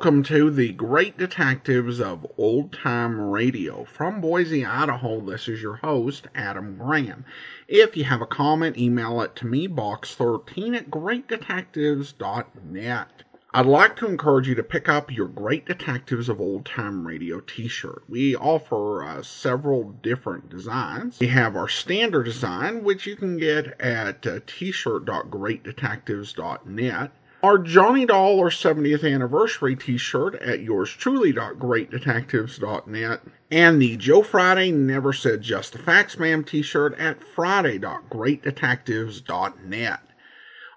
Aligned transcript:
Welcome 0.00 0.22
to 0.22 0.50
the 0.50 0.72
Great 0.72 1.18
Detectives 1.18 2.00
of 2.00 2.26
Old 2.38 2.72
Time 2.72 3.20
Radio. 3.20 3.84
From 3.84 4.22
Boise, 4.22 4.64
Idaho, 4.64 5.20
this 5.20 5.46
is 5.46 5.60
your 5.60 5.76
host, 5.76 6.26
Adam 6.34 6.78
Graham. 6.78 7.26
If 7.68 7.98
you 7.98 8.04
have 8.04 8.22
a 8.22 8.26
comment, 8.26 8.78
email 8.78 9.20
it 9.20 9.36
to 9.36 9.46
me, 9.46 9.68
box13 9.68 10.74
at 10.74 10.90
greatdetectives.net. 10.90 13.08
I'd 13.52 13.66
like 13.66 13.96
to 13.96 14.06
encourage 14.06 14.48
you 14.48 14.54
to 14.54 14.62
pick 14.62 14.88
up 14.88 15.12
your 15.12 15.28
Great 15.28 15.66
Detectives 15.66 16.30
of 16.30 16.40
Old 16.40 16.64
Time 16.64 17.06
Radio 17.06 17.40
t 17.40 17.68
shirt. 17.68 18.04
We 18.08 18.34
offer 18.34 19.04
uh, 19.04 19.22
several 19.22 19.90
different 20.02 20.48
designs. 20.48 21.20
We 21.20 21.26
have 21.26 21.56
our 21.56 21.68
standard 21.68 22.24
design, 22.24 22.84
which 22.84 23.06
you 23.06 23.16
can 23.16 23.36
get 23.36 23.78
at 23.78 24.26
uh, 24.26 24.40
t-shirt.greatdetectives.net. 24.46 27.12
Our 27.42 27.56
Johnny 27.56 28.04
Dollar 28.04 28.50
70th 28.50 29.02
anniversary 29.02 29.74
t-shirt 29.74 30.34
at 30.42 30.60
yours 30.60 30.90
truly.greatdetectives.net 30.90 33.20
and 33.50 33.80
the 33.80 33.96
Joe 33.96 34.22
Friday 34.22 34.70
Never 34.70 35.14
Said 35.14 35.40
Just 35.40 35.72
the 35.72 35.78
Facts 35.78 36.18
Ma'am 36.18 36.44
t-shirt 36.44 36.98
at 36.98 37.24
friday.greatdetectives.net. 37.24 40.00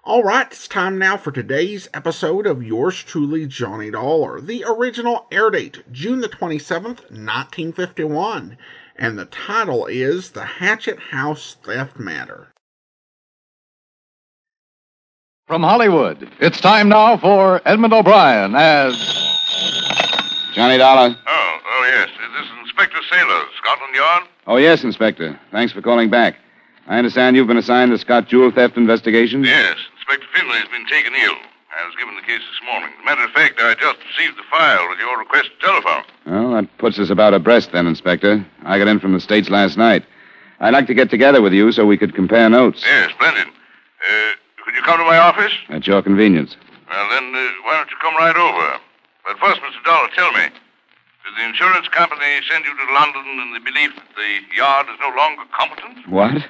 All 0.04 0.22
right, 0.22 0.46
it's 0.46 0.66
time 0.66 0.96
now 0.96 1.18
for 1.18 1.32
today's 1.32 1.90
episode 1.92 2.46
of 2.46 2.62
yours 2.62 3.02
truly, 3.02 3.46
Johnny 3.46 3.90
Dollar. 3.90 4.40
The 4.40 4.64
original 4.66 5.26
air 5.30 5.50
date, 5.50 5.82
June 5.92 6.20
the 6.20 6.30
27th, 6.30 7.10
1951, 7.10 8.56
and 8.96 9.18
the 9.18 9.26
title 9.26 9.84
is 9.84 10.30
The 10.30 10.46
Hatchet 10.46 10.98
House 11.10 11.58
Theft 11.62 11.98
Matter. 11.98 12.53
From 15.46 15.62
Hollywood, 15.62 16.26
it's 16.40 16.58
time 16.58 16.88
now 16.88 17.18
for 17.18 17.60
Edmond 17.66 17.92
O'Brien 17.92 18.54
as. 18.54 18.96
Johnny 20.54 20.78
Dollar. 20.78 21.14
Oh, 21.26 21.58
oh 21.66 21.84
yes. 21.92 22.08
Is 22.08 22.32
this 22.32 22.46
is 22.46 22.52
Inspector 22.62 22.96
Sailor, 23.10 23.42
Scotland 23.60 23.94
Yard. 23.94 24.22
Oh, 24.46 24.56
yes, 24.56 24.84
Inspector. 24.84 25.38
Thanks 25.52 25.70
for 25.74 25.82
calling 25.82 26.08
back. 26.08 26.36
I 26.86 26.96
understand 26.96 27.36
you've 27.36 27.46
been 27.46 27.58
assigned 27.58 27.90
to 27.92 27.98
Scott 27.98 28.26
Jewel 28.26 28.52
theft 28.52 28.78
investigation? 28.78 29.44
Yes, 29.44 29.76
Inspector 29.98 30.26
Finley 30.34 30.56
has 30.56 30.68
been 30.68 30.86
taken 30.86 31.12
ill. 31.14 31.36
I 31.76 31.84
was 31.84 31.94
given 31.98 32.16
the 32.16 32.22
case 32.22 32.40
this 32.40 32.60
morning. 32.64 32.88
As 32.96 33.02
a 33.02 33.04
matter 33.04 33.24
of 33.24 33.30
fact, 33.32 33.60
I 33.60 33.74
just 33.74 33.98
received 34.16 34.38
the 34.38 34.44
file 34.50 34.88
with 34.88 34.98
your 34.98 35.18
request 35.18 35.50
to 35.60 35.66
telephone. 35.66 36.04
Well, 36.24 36.52
that 36.52 36.78
puts 36.78 36.98
us 36.98 37.10
about 37.10 37.34
abreast 37.34 37.72
then, 37.72 37.86
Inspector. 37.86 38.46
I 38.64 38.78
got 38.78 38.88
in 38.88 38.98
from 38.98 39.12
the 39.12 39.20
States 39.20 39.50
last 39.50 39.76
night. 39.76 40.06
I'd 40.60 40.72
like 40.72 40.86
to 40.86 40.94
get 40.94 41.10
together 41.10 41.42
with 41.42 41.52
you 41.52 41.70
so 41.70 41.84
we 41.84 41.98
could 41.98 42.14
compare 42.14 42.48
notes. 42.48 42.82
Yes, 42.86 43.10
splendid. 43.10 43.48
Uh, 43.48 44.32
could 44.64 44.74
you 44.74 44.82
come 44.82 44.98
to 44.98 45.04
my 45.04 45.18
office? 45.18 45.52
At 45.68 45.86
your 45.86 46.02
convenience. 46.02 46.56
Well, 46.88 47.08
then, 47.10 47.34
uh, 47.34 47.48
why 47.64 47.76
don't 47.76 47.90
you 47.90 47.96
come 48.00 48.16
right 48.16 48.36
over? 48.36 48.80
But 49.24 49.38
first, 49.38 49.60
Mr. 49.60 49.84
Dollar, 49.84 50.08
tell 50.16 50.32
me, 50.32 50.44
did 50.44 51.34
the 51.36 51.44
insurance 51.44 51.88
company 51.88 52.40
send 52.50 52.64
you 52.64 52.72
to 52.76 52.92
London 52.92 53.24
in 53.40 53.52
the 53.54 53.60
belief 53.60 53.94
that 53.96 54.08
the 54.16 54.56
yard 54.56 54.86
is 54.88 54.98
no 55.00 55.08
longer 55.16 55.44
competent? 55.56 56.08
What? 56.08 56.44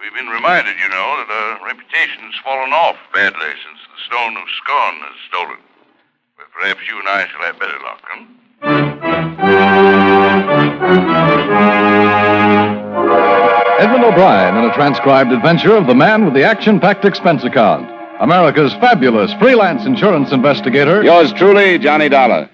We've 0.00 0.14
been 0.14 0.28
reminded, 0.28 0.76
you 0.76 0.88
know, 0.88 1.24
that 1.24 1.30
our 1.32 1.66
reputation 1.66 2.20
has 2.28 2.34
fallen 2.44 2.72
off 2.72 2.96
badly 3.14 3.52
since 3.64 3.80
the 3.88 4.00
Stone 4.04 4.36
of 4.36 4.44
Scone 4.62 5.00
was 5.00 5.16
stolen. 5.28 5.60
But 6.36 6.52
perhaps 6.52 6.80
you 6.88 6.98
and 6.98 7.08
I 7.08 7.26
shall 7.28 7.40
have 7.40 7.58
better 7.58 7.80
luck, 7.80 8.00
huh? 8.04 8.24
Edmond 14.04 14.20
O'Brien 14.20 14.56
in 14.58 14.70
a 14.70 14.74
transcribed 14.74 15.32
adventure 15.32 15.74
of 15.74 15.86
the 15.86 15.94
man 15.94 16.26
with 16.26 16.34
the 16.34 16.44
action 16.44 16.78
packed 16.78 17.06
expense 17.06 17.42
account. 17.42 17.90
America's 18.20 18.74
fabulous 18.74 19.32
freelance 19.34 19.86
insurance 19.86 20.30
investigator. 20.30 21.02
Yours 21.02 21.32
truly, 21.32 21.78
Johnny 21.78 22.10
Dollar. 22.10 22.50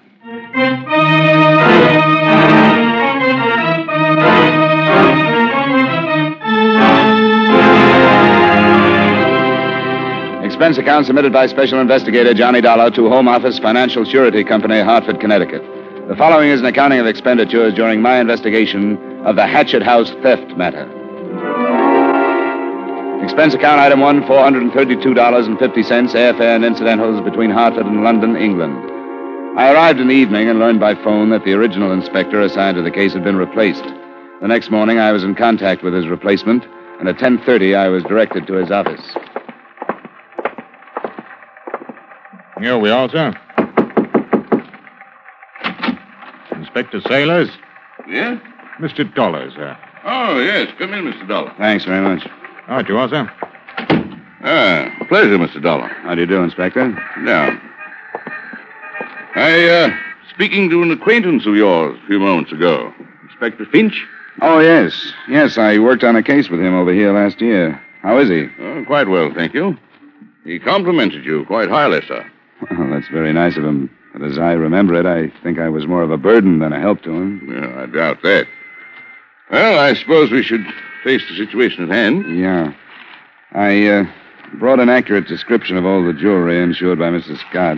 Expense 10.45 10.77
account 10.77 11.05
submitted 11.05 11.33
by 11.33 11.47
Special 11.47 11.81
Investigator 11.81 12.33
Johnny 12.33 12.61
Dollar 12.61 12.89
to 12.91 13.09
Home 13.09 13.27
Office 13.27 13.59
Financial 13.59 14.05
Surety 14.05 14.45
Company, 14.45 14.79
Hartford, 14.79 15.19
Connecticut. 15.19 15.61
The 16.07 16.15
following 16.15 16.49
is 16.49 16.61
an 16.61 16.67
accounting 16.67 16.99
of 16.99 17.07
expenditures 17.07 17.73
during 17.73 18.01
my 18.01 18.21
investigation 18.21 19.25
of 19.25 19.35
the 19.35 19.45
Hatchet 19.45 19.83
House 19.83 20.11
theft 20.21 20.55
matter. 20.55 21.00
Expense 23.23 23.53
account 23.53 23.79
item 23.79 23.99
one, 24.01 24.21
$432.50, 24.23 25.57
airfare 25.59 26.55
and 26.55 26.65
incidentals 26.65 27.21
between 27.21 27.49
Hartford 27.51 27.85
and 27.85 28.03
London, 28.03 28.35
England. 28.35 28.75
I 29.57 29.71
arrived 29.71 29.99
in 29.99 30.07
the 30.07 30.13
evening 30.15 30.49
and 30.49 30.59
learned 30.59 30.79
by 30.79 30.95
phone 30.95 31.29
that 31.29 31.43
the 31.45 31.53
original 31.53 31.91
inspector 31.91 32.41
assigned 32.41 32.77
to 32.77 32.81
the 32.83 32.91
case 32.91 33.13
had 33.13 33.23
been 33.23 33.35
replaced. 33.37 33.83
The 34.41 34.47
next 34.47 34.71
morning 34.71 34.97
I 34.99 35.11
was 35.11 35.23
in 35.23 35.35
contact 35.35 35.83
with 35.83 35.93
his 35.93 36.07
replacement, 36.07 36.63
and 36.99 37.07
at 37.07 37.17
10:30 37.19 37.75
I 37.75 37.89
was 37.89 38.03
directed 38.03 38.47
to 38.47 38.53
his 38.53 38.71
office. 38.71 39.01
Here 42.59 42.77
we 42.77 42.89
are, 42.89 43.09
sir. 43.09 43.33
Inspector 46.55 47.01
Sailors, 47.01 47.49
Yeah? 48.07 48.37
Mr. 48.79 49.03
Dollar, 49.13 49.51
sir. 49.51 49.77
Oh, 50.05 50.39
yes. 50.39 50.69
Come 50.79 50.93
in, 50.93 51.05
Mr. 51.05 51.27
Dollar. 51.27 51.53
Thanks 51.57 51.85
very 51.85 52.01
much. 52.01 52.27
Right 52.71 52.87
you 52.87 52.97
are, 52.97 53.09
sir. 53.09 53.29
Ah, 54.45 55.05
pleasure, 55.09 55.37
Mr. 55.37 55.61
Dollar. 55.61 55.89
How 55.89 56.15
do 56.15 56.21
you 56.21 56.25
do, 56.25 56.41
Inspector? 56.41 56.87
Now, 57.17 57.61
I, 59.35 59.67
uh, 59.67 59.89
speaking 60.33 60.69
to 60.69 60.81
an 60.81 60.89
acquaintance 60.89 61.45
of 61.45 61.53
yours 61.57 61.99
a 62.01 62.07
few 62.07 62.17
moments 62.17 62.53
ago. 62.53 62.93
Inspector 63.23 63.65
Finch? 63.65 64.07
Oh, 64.41 64.59
yes. 64.59 65.11
Yes, 65.27 65.57
I 65.57 65.79
worked 65.79 66.05
on 66.05 66.15
a 66.15 66.23
case 66.23 66.47
with 66.47 66.61
him 66.61 66.73
over 66.73 66.93
here 66.93 67.11
last 67.11 67.41
year. 67.41 67.73
How 68.03 68.17
is 68.19 68.29
he? 68.29 68.47
Oh, 68.61 68.85
quite 68.87 69.09
well, 69.09 69.33
thank 69.35 69.53
you. 69.53 69.77
He 70.45 70.57
complimented 70.57 71.25
you 71.25 71.43
quite 71.47 71.67
highly, 71.67 71.99
sir. 72.07 72.25
Well, 72.71 72.89
that's 72.89 73.09
very 73.09 73.33
nice 73.33 73.57
of 73.57 73.65
him. 73.65 73.89
But 74.13 74.21
as 74.21 74.39
I 74.39 74.53
remember 74.53 74.93
it, 74.93 75.05
I 75.05 75.27
think 75.43 75.59
I 75.59 75.67
was 75.67 75.87
more 75.87 76.03
of 76.03 76.11
a 76.11 76.17
burden 76.17 76.59
than 76.59 76.71
a 76.71 76.79
help 76.79 77.01
to 77.01 77.11
him. 77.11 77.49
Yeah, 77.51 77.83
I 77.83 77.85
doubt 77.87 78.21
that. 78.21 78.47
Well, 79.51 79.77
I 79.77 79.93
suppose 79.93 80.31
we 80.31 80.41
should 80.41 80.65
face 81.03 81.21
the 81.29 81.35
situation 81.35 81.83
at 81.83 81.89
hand. 81.89 82.37
Yeah. 82.37 82.73
I 83.53 83.87
uh, 83.87 84.03
brought 84.59 84.79
an 84.79 84.89
accurate 84.89 85.27
description 85.27 85.77
of 85.77 85.85
all 85.85 86.05
the 86.05 86.13
jewelry 86.13 86.61
insured 86.61 86.99
by 86.99 87.09
Mrs. 87.09 87.39
Scott. 87.49 87.77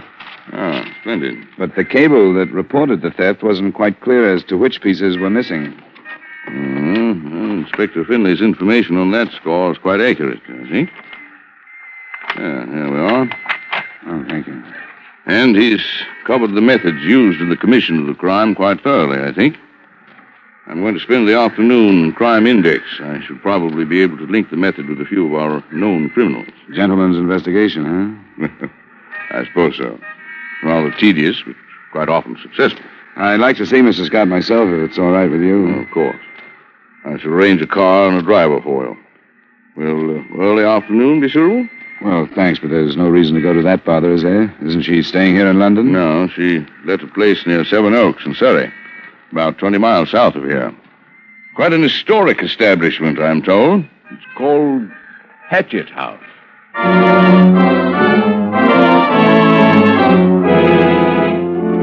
Ah, 0.52 0.86
splendid. 1.02 1.38
But 1.58 1.76
the 1.76 1.86
cable 1.86 2.34
that 2.34 2.52
reported 2.52 3.02
the 3.02 3.12
theft 3.12 3.44
wasn't 3.44 3.76
quite 3.76 4.02
clear 4.02 4.34
as 4.34 4.44
to 4.46 4.58
which 4.58 4.82
pieces 4.82 5.18
were 5.18 5.30
missing. 5.30 5.74
Mm-hmm. 6.50 7.32
Well, 7.32 7.60
Inspector 7.60 8.04
Finley's 8.06 8.42
information 8.42 8.98
on 8.98 9.12
that 9.12 9.32
score 9.32 9.72
is 9.72 9.78
quite 9.78 10.02
accurate, 10.02 10.42
I 10.48 10.70
think. 10.70 10.90
Yeah, 12.36 12.66
here 12.66 12.92
we 12.92 13.00
are. 13.00 13.30
Oh, 14.08 14.26
thank 14.28 14.48
you. 14.48 14.64
And 15.26 15.56
he's 15.56 15.82
covered 16.26 16.54
the 16.54 16.62
methods 16.62 17.02
used 17.04 17.40
in 17.40 17.50
the 17.50 17.56
commission 17.56 18.00
of 18.00 18.08
the 18.08 18.14
crime 18.14 18.56
quite 18.56 18.82
thoroughly, 18.82 19.20
I 19.20 19.34
think. 19.34 19.56
I'm 20.68 20.82
going 20.82 20.94
to 20.94 21.00
spend 21.00 21.28
the 21.28 21.38
afternoon 21.38 22.06
in 22.06 22.14
Crime 22.14 22.48
Index. 22.48 22.84
I 23.02 23.22
should 23.26 23.42
probably 23.42 23.84
be 23.84 24.02
able 24.02 24.18
to 24.18 24.26
link 24.26 24.50
the 24.50 24.56
method 24.56 24.88
with 24.88 25.02
a 25.02 25.06
few 25.06 25.28
of 25.28 25.34
our 25.34 25.64
known 25.74 26.10
criminals. 26.12 26.48
Gentleman's 26.74 27.18
investigation, 27.18 28.18
huh? 28.40 28.68
I 29.32 29.46
suppose 29.46 29.76
so. 29.78 30.00
Rather 30.64 30.92
tedious, 30.92 31.42
but 31.46 31.56
quite 31.92 32.08
often 32.08 32.38
successful. 32.42 32.84
I'd 33.18 33.42
like 33.42 33.58
to 33.58 33.66
see 33.66 33.78
Mrs. 33.78 34.08
Scott 34.08 34.28
myself, 34.28 34.70
if 34.70 34.90
it's 34.90 34.98
all 34.98 35.12
right 35.12 35.30
with 35.30 35.42
you. 35.42 35.68
of 35.82 35.92
course. 35.92 36.20
I 37.06 37.18
shall 37.18 37.32
arrange 37.32 37.62
a 37.62 37.68
car 37.68 38.08
and 38.08 38.18
a 38.18 38.22
driver 38.22 38.62
for 38.62 38.86
you. 38.86 38.98
Will 39.76 40.18
uh, 40.18 40.24
early 40.42 40.64
afternoon 40.64 41.20
be 41.20 41.30
suitable? 41.30 41.68
Well, 42.02 42.28
thanks, 42.36 42.60
but 42.60 42.70
there's 42.70 42.96
no 42.96 43.10
reason 43.10 43.36
to 43.36 43.42
go 43.42 43.54
to 43.54 43.62
that 43.64 43.86
bother, 43.86 44.14
is 44.14 44.24
there? 44.24 44.54
Isn't 44.66 44.84
she 44.84 45.04
staying 45.04 45.36
here 45.36 45.48
in 45.48 45.60
London? 45.60 45.92
No, 45.92 46.28
she 46.30 46.66
let 46.86 47.04
a 47.04 47.08
place 47.08 47.46
near 47.46 47.66
Sevenoaks 47.66 48.26
in 48.26 48.34
Surrey, 48.36 48.72
about 49.34 49.58
20 49.58 49.80
miles 49.80 50.12
south 50.12 50.36
of 50.36 50.44
here. 50.44 50.72
Quite 51.56 51.74
an 51.74 51.82
historic 51.82 52.44
establishment, 52.44 53.18
I'm 53.18 53.42
told. 53.42 53.84
It's 54.12 54.24
called 54.38 54.88
Hatchet 55.50 55.90
House. 55.90 56.22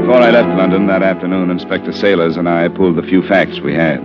Before 0.01 0.23
I 0.23 0.31
left 0.31 0.57
London 0.57 0.87
that 0.87 1.03
afternoon, 1.03 1.51
Inspector 1.51 1.91
Sailors 1.93 2.37
and 2.37 2.49
I 2.49 2.69
pulled 2.69 2.95
the 2.95 3.03
few 3.03 3.27
facts 3.27 3.59
we 3.59 3.75
had. 3.75 3.99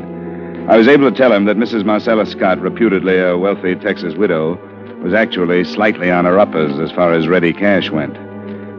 I 0.67 0.75
was 0.75 0.87
able 0.87 1.11
to 1.11 1.15
tell 1.15 1.31
him 1.31 1.45
that 1.45 1.57
Mrs. 1.57 1.85
Marcella 1.85 2.25
Scott, 2.25 2.59
reputedly 2.59 3.19
a 3.19 3.37
wealthy 3.37 3.75
Texas 3.75 4.15
widow, 4.15 4.55
was 5.03 5.13
actually 5.13 5.65
slightly 5.65 6.09
on 6.09 6.25
her 6.25 6.39
uppers 6.39 6.79
as 6.79 6.91
far 6.95 7.13
as 7.13 7.27
ready 7.27 7.53
cash 7.53 7.91
went. 7.91 8.15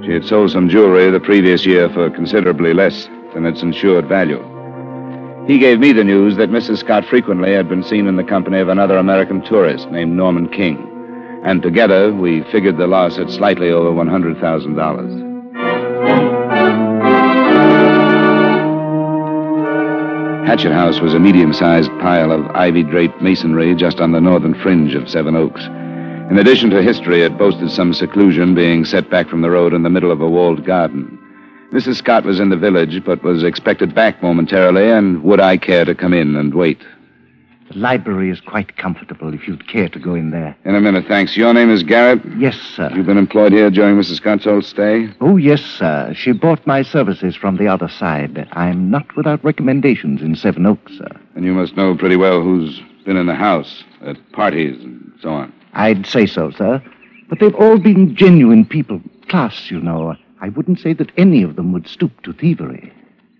She 0.05 0.11
had 0.11 0.25
sold 0.25 0.51
some 0.51 0.69
jewelry 0.69 1.09
the 1.09 1.21
previous 1.21 1.65
year 1.65 1.89
for 1.89 2.11
considerably 2.11 2.75
less 2.75 3.09
than 3.33 3.47
its 3.47 3.63
insured 3.63 4.09
value. 4.09 4.56
He 5.47 5.59
gave 5.59 5.79
me 5.79 5.93
the 5.93 6.03
news 6.03 6.37
that 6.39 6.51
Mrs. 6.51 6.79
Scott 6.79 7.05
frequently 7.05 7.53
had 7.53 7.69
been 7.69 7.85
seen 7.85 8.09
in 8.09 8.17
the 8.17 8.25
company 8.25 8.59
of 8.59 8.69
another 8.69 8.97
American 8.97 9.43
tourist 9.43 9.89
named 9.91 10.17
Norman 10.17 10.49
King. 10.49 10.77
And 11.45 11.63
together, 11.63 12.13
we 12.13 12.43
figured 12.51 12.79
the 12.79 12.89
loss 12.89 13.17
at 13.17 13.31
slightly 13.31 13.71
over 13.71 13.91
$100,000. 13.91 15.37
Hatchet 20.49 20.73
House 20.73 20.99
was 20.99 21.15
a 21.15 21.21
medium 21.21 21.53
sized 21.53 21.91
pile 22.01 22.33
of 22.33 22.47
ivy 22.57 22.83
draped 22.83 23.23
masonry 23.23 23.73
just 23.77 24.01
on 24.01 24.11
the 24.11 24.21
northern 24.21 24.55
fringe 24.55 24.95
of 24.95 25.09
Sevenoaks. 25.09 25.65
In 26.29 26.39
addition 26.39 26.71
to 26.71 26.83
history, 26.83 27.23
it 27.23 27.39
boasted 27.39 27.71
some 27.71 27.95
seclusion, 27.95 28.57
being 28.57 28.85
set 28.85 29.09
back 29.11 29.29
from 29.29 29.43
the 29.43 29.51
road 29.51 29.75
in 29.75 29.85
the 29.85 29.91
middle 29.91 30.11
of 30.11 30.21
a 30.21 30.29
walled 30.29 30.65
garden. 30.65 31.16
Mrs. 31.73 31.97
Scott 31.97 32.25
was 32.25 32.41
in 32.41 32.49
the 32.51 32.57
village, 32.57 33.05
but 33.05 33.23
was 33.23 33.43
expected 33.43 33.95
back 33.95 34.23
momentarily, 34.23 34.91
and 34.91 35.23
would 35.25 35.41
I 35.41 35.57
care 35.57 35.85
to 35.85 35.95
come 35.95 36.13
in 36.15 36.37
and 36.37 36.55
wait? 36.55 36.81
The 37.73 37.79
library 37.79 38.31
is 38.31 38.41
quite 38.41 38.77
comfortable 38.77 39.35
if 39.35 39.49
you'd 39.49 39.67
care 39.67 39.89
to 39.89 39.99
go 39.99 40.15
in 40.15 40.31
there. 40.31 40.57
In 40.65 40.77
a 40.77 40.81
minute, 40.81 41.07
thanks. 41.09 41.37
Your 41.37 41.53
name 41.53 41.69
is 41.69 41.83
Garrett? 41.83 42.21
Yes, 42.39 42.57
sir. 42.57 42.93
You've 42.95 43.07
been 43.07 43.19
employed 43.19 43.51
here 43.53 43.71
during 43.71 43.97
Mrs. 43.97 44.17
Scott's 44.17 44.45
whole 44.45 44.63
stay? 44.63 45.09
Oh, 45.21 45.37
yes, 45.37 45.61
sir. 45.61 46.15
She 46.15 46.31
bought 46.31 46.65
my 46.65 46.83
services 46.83 47.35
from 47.35 47.57
the 47.57 47.67
other 47.67 47.89
side. 47.89 48.49
I'm 48.53 48.89
not 48.89 49.17
without 49.17 49.43
recommendations 49.45 50.23
in 50.23 50.37
Sevenoaks, 50.37 50.97
sir. 50.97 51.09
And 51.35 51.45
you 51.45 51.53
must 51.55 51.77
know 51.77 51.97
pretty 51.97 52.17
well 52.17 52.41
who's 52.41 52.81
been 53.05 53.17
in 53.17 53.27
the 53.27 53.35
house, 53.35 53.83
at 54.03 54.17
parties 54.33 54.81
and 54.83 55.13
so 55.21 55.31
on. 55.31 55.53
I'd 55.73 56.07
say 56.07 56.27
so, 56.27 56.53
sir. 56.53 56.81
But 57.29 57.41
they've 57.41 57.55
all 57.57 57.79
been 57.79 58.15
genuine 58.15 58.65
people. 58.65 59.01
Class, 59.29 59.73
you 59.73 59.81
know. 59.81 60.15
I 60.41 60.51
wouldn't 60.51 60.81
say 60.81 60.93
that 60.95 61.13
any 61.17 61.43
of 61.43 61.57
them 61.57 61.73
would 61.73 61.89
stoop 61.89 62.23
to 62.23 62.33
thievery. 62.33 62.93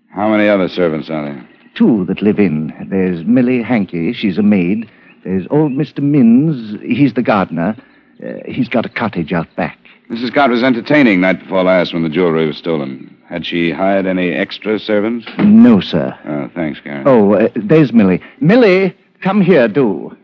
How 0.09 0.29
many 0.29 0.47
other 0.47 0.67
servants 0.67 1.09
are 1.09 1.23
there? 1.25 1.49
Two 1.75 2.05
that 2.05 2.21
live 2.21 2.39
in. 2.39 2.73
There's 2.89 3.23
Millie 3.25 3.61
Hankey. 3.61 4.13
She's 4.13 4.37
a 4.37 4.43
maid. 4.43 4.89
There's 5.23 5.45
old 5.51 5.73
Mr. 5.73 5.99
Minns. 5.99 6.79
He's 6.81 7.13
the 7.13 7.21
gardener. 7.21 7.75
Uh, 8.23 8.33
he's 8.47 8.67
got 8.67 8.85
a 8.85 8.89
cottage 8.89 9.31
out 9.31 9.53
back. 9.55 9.77
Mrs. 10.09 10.29
Scott 10.29 10.49
was 10.49 10.63
entertaining 10.63 11.21
night 11.21 11.39
before 11.39 11.63
last 11.63 11.93
when 11.93 12.01
the 12.03 12.09
jewelry 12.09 12.47
was 12.47 12.57
stolen. 12.57 13.15
Had 13.27 13.45
she 13.45 13.71
hired 13.71 14.05
any 14.07 14.31
extra 14.31 14.79
servants? 14.79 15.27
No, 15.37 15.81
sir. 15.81 16.17
Oh, 16.25 16.49
thanks, 16.55 16.79
Garrett. 16.79 17.05
Oh, 17.05 17.33
uh, 17.33 17.49
there's 17.55 17.91
Millie. 17.91 18.21
Millie, 18.39 18.95
come 19.21 19.41
here, 19.41 19.67
do. 19.67 20.17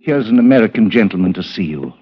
Here's 0.00 0.28
an 0.28 0.38
American 0.38 0.90
gentleman 0.90 1.34
to 1.34 1.42
see 1.42 1.64
you. 1.64 1.92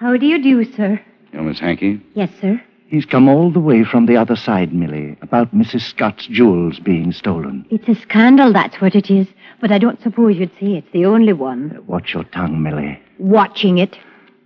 How 0.00 0.16
do 0.16 0.26
you 0.26 0.42
do, 0.42 0.64
sir? 0.72 0.98
You're 1.32 1.42
Miss 1.42 1.60
Hankey? 1.60 2.00
Yes, 2.14 2.30
sir. 2.40 2.60
He's 2.88 3.04
come 3.04 3.28
all 3.28 3.50
the 3.50 3.60
way 3.60 3.82
from 3.82 4.06
the 4.06 4.16
other 4.16 4.36
side, 4.36 4.72
Millie, 4.72 5.16
about 5.20 5.52
Mrs. 5.52 5.82
Scott's 5.82 6.26
jewels 6.26 6.78
being 6.78 7.12
stolen. 7.12 7.66
It's 7.68 7.88
a 7.88 8.00
scandal, 8.00 8.52
that's 8.52 8.80
what 8.80 8.94
it 8.94 9.10
is. 9.10 9.26
But 9.60 9.72
I 9.72 9.78
don't 9.78 10.00
suppose 10.02 10.36
you'd 10.36 10.52
say 10.60 10.76
it's 10.76 10.92
the 10.92 11.04
only 11.06 11.32
one. 11.32 11.76
Uh, 11.76 11.82
watch 11.82 12.14
your 12.14 12.24
tongue, 12.24 12.62
Millie. 12.62 13.00
Watching 13.18 13.78
it. 13.78 13.98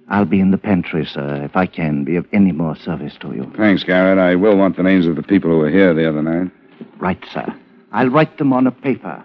I'll 0.09 0.25
be 0.25 0.41
in 0.41 0.53
the 0.53 0.59
pantry, 0.59 1.05
sir, 1.05 1.45
if 1.45 1.55
I 1.55 1.67
can 1.67 2.05
be 2.05 2.17
of 2.17 2.27
any 2.33 2.53
more 2.53 2.77
service 2.77 3.15
to 3.21 3.33
you. 3.33 3.53
Thanks, 3.57 3.85
Garrett. 3.85 4.19
I 4.19 4.37
will 4.37 4.57
want 4.57 4.77
the 4.77 4.83
names 4.83 5.07
of 5.07 5.17
the 5.17 5.23
people 5.23 5.51
who 5.51 5.59
were 5.59 5.71
here 5.71 5.93
the 5.93 6.09
other 6.09 6.23
night. 6.23 6.51
Right, 6.99 7.23
sir. 7.33 7.55
I'll 7.93 8.09
write 8.09 8.39
them 8.39 8.53
on 8.53 8.67
a 8.67 8.73
paper. 8.73 9.23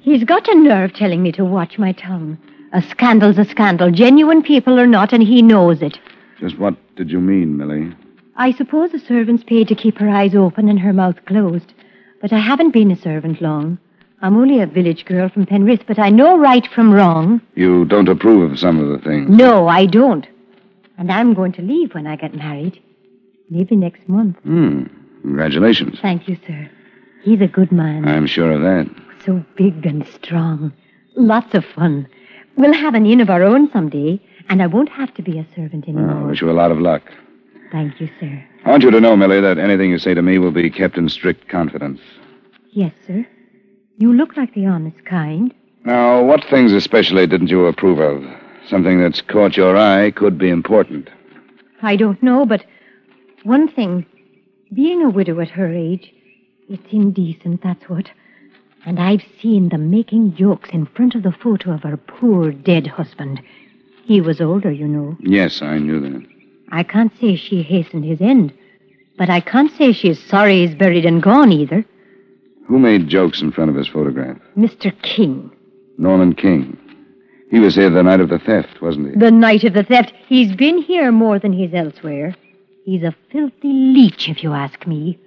He's 0.00 0.24
got 0.24 0.48
a 0.48 0.54
nerve 0.54 0.94
telling 0.94 1.22
me 1.22 1.32
to 1.32 1.44
watch 1.44 1.78
my 1.78 1.92
tongue. 1.92 2.38
A 2.72 2.80
scandal's 2.80 3.38
a 3.38 3.44
scandal, 3.44 3.90
genuine 3.90 4.42
people 4.42 4.80
or 4.80 4.86
not, 4.86 5.12
and 5.12 5.22
he 5.22 5.42
knows 5.42 5.82
it. 5.82 5.98
Just 6.40 6.58
what 6.58 6.74
did 6.96 7.10
you 7.10 7.20
mean, 7.20 7.56
Millie? 7.56 7.92
I 8.36 8.52
suppose 8.52 8.94
a 8.94 8.98
servant's 8.98 9.42
paid 9.44 9.68
to 9.68 9.74
keep 9.74 9.98
her 9.98 10.08
eyes 10.08 10.34
open 10.34 10.68
and 10.68 10.78
her 10.78 10.92
mouth 10.92 11.24
closed. 11.26 11.72
But 12.20 12.32
I 12.32 12.38
haven't 12.38 12.70
been 12.72 12.90
a 12.90 12.96
servant 12.96 13.40
long. 13.40 13.78
I'm 14.20 14.36
only 14.36 14.60
a 14.60 14.66
village 14.66 15.04
girl 15.04 15.28
from 15.28 15.46
Penrith, 15.46 15.86
but 15.86 15.98
I 15.98 16.10
know 16.10 16.38
right 16.38 16.66
from 16.74 16.92
wrong. 16.92 17.40
You 17.54 17.84
don't 17.84 18.08
approve 18.08 18.50
of 18.52 18.58
some 18.58 18.78
of 18.80 18.88
the 18.88 18.98
things. 18.98 19.28
No, 19.30 19.68
I 19.68 19.86
don't. 19.86 20.26
And 20.96 21.12
I'm 21.12 21.34
going 21.34 21.52
to 21.52 21.62
leave 21.62 21.94
when 21.94 22.06
I 22.06 22.16
get 22.16 22.34
married. 22.34 22.82
Maybe 23.50 23.76
next 23.76 24.08
month. 24.08 24.36
Hmm. 24.38 24.84
Congratulations. 25.22 25.98
Thank 26.00 26.28
you, 26.28 26.36
sir. 26.46 26.68
He's 27.22 27.40
a 27.40 27.46
good 27.46 27.70
man. 27.70 28.06
I'm 28.06 28.26
sure 28.26 28.52
of 28.52 28.62
that. 28.62 28.88
So 29.24 29.44
big 29.56 29.86
and 29.86 30.06
strong. 30.06 30.72
Lots 31.14 31.54
of 31.54 31.64
fun. 31.64 32.08
We'll 32.56 32.74
have 32.74 32.94
an 32.94 33.06
inn 33.06 33.20
of 33.20 33.30
our 33.30 33.42
own 33.42 33.70
someday, 33.70 34.20
and 34.48 34.62
I 34.62 34.66
won't 34.66 34.88
have 34.90 35.12
to 35.14 35.22
be 35.22 35.38
a 35.38 35.46
servant 35.54 35.86
Well, 35.86 35.98
I 35.98 36.00
anymore. 36.10 36.28
wish 36.28 36.40
you 36.40 36.50
a 36.50 36.52
lot 36.52 36.70
of 36.70 36.80
luck. 36.80 37.02
Thank 37.70 38.00
you, 38.00 38.08
sir. 38.18 38.44
I 38.64 38.70
want 38.70 38.82
you 38.82 38.90
to 38.90 39.00
know, 39.00 39.16
Millie, 39.16 39.40
that 39.40 39.58
anything 39.58 39.90
you 39.90 39.98
say 39.98 40.14
to 40.14 40.22
me 40.22 40.38
will 40.38 40.50
be 40.50 40.70
kept 40.70 40.96
in 40.96 41.08
strict 41.08 41.48
confidence. 41.48 42.00
Yes, 42.72 42.92
sir. 43.06 43.26
You 43.98 44.12
look 44.12 44.36
like 44.36 44.54
the 44.54 44.66
honest 44.66 45.04
kind. 45.04 45.52
Now, 45.84 46.22
what 46.22 46.44
things 46.44 46.72
especially 46.72 47.26
didn't 47.26 47.48
you 47.48 47.66
approve 47.66 47.98
of? 47.98 48.22
Something 48.68 49.00
that's 49.00 49.20
caught 49.20 49.56
your 49.56 49.76
eye 49.76 50.10
could 50.10 50.38
be 50.38 50.50
important. 50.50 51.08
I 51.82 51.96
don't 51.96 52.22
know, 52.22 52.44
but 52.46 52.64
one 53.44 53.68
thing. 53.68 54.06
Being 54.74 55.02
a 55.02 55.08
widow 55.08 55.40
at 55.40 55.48
her 55.50 55.72
age, 55.72 56.12
it's 56.68 56.92
indecent, 56.92 57.62
that's 57.62 57.88
what. 57.88 58.10
And 58.84 59.00
I've 59.00 59.22
seen 59.40 59.70
them 59.70 59.90
making 59.90 60.36
jokes 60.36 60.68
in 60.72 60.84
front 60.86 61.14
of 61.14 61.22
the 61.22 61.32
photo 61.32 61.72
of 61.72 61.82
her 61.84 61.96
poor 61.96 62.52
dead 62.52 62.86
husband. 62.86 63.40
He 64.08 64.22
was 64.22 64.40
older, 64.40 64.72
you 64.72 64.88
know. 64.88 65.18
Yes, 65.20 65.60
I 65.60 65.76
knew 65.76 66.00
that. 66.00 66.26
I 66.72 66.82
can't 66.82 67.12
say 67.20 67.36
she 67.36 67.62
hastened 67.62 68.06
his 68.06 68.22
end. 68.22 68.54
But 69.18 69.28
I 69.28 69.40
can't 69.40 69.70
say 69.76 69.92
she's 69.92 70.18
sorry 70.24 70.66
he's 70.66 70.74
buried 70.74 71.04
and 71.04 71.22
gone 71.22 71.52
either. 71.52 71.84
Who 72.68 72.78
made 72.78 73.08
jokes 73.08 73.42
in 73.42 73.52
front 73.52 73.68
of 73.68 73.76
his 73.76 73.86
photograph? 73.86 74.38
Mr. 74.56 74.90
King. 75.02 75.50
Norman 75.98 76.34
King. 76.34 76.78
He 77.50 77.58
was 77.60 77.74
here 77.74 77.90
the 77.90 78.02
night 78.02 78.20
of 78.20 78.30
the 78.30 78.38
theft, 78.38 78.80
wasn't 78.80 79.10
he? 79.10 79.18
The 79.18 79.30
night 79.30 79.64
of 79.64 79.74
the 79.74 79.82
theft. 79.82 80.14
He's 80.26 80.56
been 80.56 80.78
here 80.80 81.12
more 81.12 81.38
than 81.38 81.52
he's 81.52 81.74
elsewhere. 81.74 82.34
He's 82.86 83.02
a 83.02 83.14
filthy 83.30 83.74
leech, 83.74 84.30
if 84.30 84.42
you 84.42 84.54
ask 84.54 84.86
me. 84.86 85.18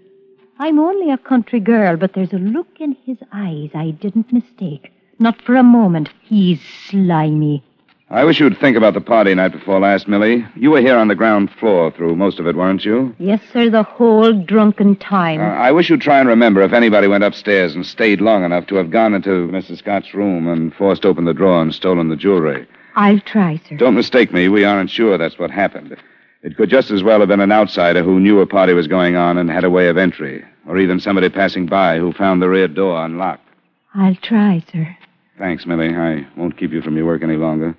I'm 0.58 0.80
only 0.80 1.12
a 1.12 1.20
country 1.20 1.60
girl, 1.60 1.98
but 1.98 2.14
there's 2.14 2.34
a 2.34 2.38
look 2.40 2.80
in 2.80 2.98
his 3.06 3.18
eyes 3.32 3.70
I 3.76 3.92
didn't 3.92 4.34
mistake. 4.34 4.92
Not 5.20 5.40
for 5.44 5.56
a 5.56 5.62
moment. 5.62 6.10
He's 6.24 6.60
slimy. 6.88 7.64
I 8.12 8.26
wish 8.26 8.42
you'd 8.42 8.58
think 8.58 8.76
about 8.76 8.94
the 8.94 9.00
party 9.00 9.34
night 9.34 9.54
before 9.54 9.80
last, 9.80 10.06
Millie. 10.06 10.46
You 10.58 10.72
were 10.72 10.82
here 10.82 10.98
on 10.98 11.08
the 11.08 11.16
ground 11.16 11.50
floor 11.50 11.92
through 11.92 12.18
most 12.18 12.40
of 12.40 12.46
it, 12.46 12.58
weren't 12.58 12.84
you? 12.84 13.16
Yes, 13.20 13.40
sir, 13.54 13.70
the 13.70 13.84
whole 13.84 14.34
drunken 14.34 14.98
time. 14.98 15.40
Uh, 15.40 15.46
I 15.46 15.72
wish 15.72 15.90
you'd 15.90 16.02
try 16.02 16.20
and 16.20 16.28
remember 16.28 16.62
if 16.62 16.74
anybody 16.74 17.08
went 17.08 17.24
upstairs 17.24 17.74
and 17.74 17.86
stayed 17.86 18.20
long 18.20 18.44
enough 18.44 18.68
to 18.68 18.76
have 18.76 18.92
gone 18.92 19.14
into 19.14 19.48
Mrs. 19.48 19.78
Scott's 19.78 20.14
room 20.14 20.50
and 20.50 20.76
forced 20.76 21.06
open 21.06 21.24
the 21.24 21.34
drawer 21.34 21.62
and 21.62 21.74
stolen 21.74 22.10
the 22.10 22.18
jewelry. 22.18 22.68
I'll 22.96 23.22
try, 23.22 23.62
sir. 23.70 23.78
Don't 23.78 23.96
mistake 23.96 24.34
me. 24.34 24.50
We 24.50 24.66
aren't 24.66 24.90
sure 24.90 25.18
that's 25.18 25.40
what 25.40 25.50
happened. 25.50 25.96
It 26.44 26.58
could 26.58 26.70
just 26.70 26.92
as 26.92 27.04
well 27.04 27.22
have 27.22 27.30
been 27.30 27.40
an 27.40 27.54
outsider 27.54 28.04
who 28.04 28.20
knew 28.20 28.42
a 28.42 28.46
party 28.46 28.74
was 28.74 28.88
going 28.88 29.16
on 29.16 29.38
and 29.38 29.50
had 29.50 29.64
a 29.64 29.70
way 29.70 29.88
of 29.88 29.96
entry, 29.96 30.44
or 30.68 30.78
even 30.78 31.00
somebody 31.00 31.30
passing 31.30 31.66
by 31.66 31.98
who 31.98 32.12
found 32.12 32.42
the 32.42 32.50
rear 32.50 32.68
door 32.68 33.06
unlocked. 33.06 33.48
I'll 33.96 34.16
try, 34.16 34.62
sir. 34.70 34.98
Thanks, 35.38 35.66
Millie. 35.66 35.96
I 35.96 36.28
won't 36.36 36.58
keep 36.58 36.72
you 36.72 36.82
from 36.82 36.98
your 36.98 37.06
work 37.06 37.24
any 37.24 37.38
longer. 37.38 37.74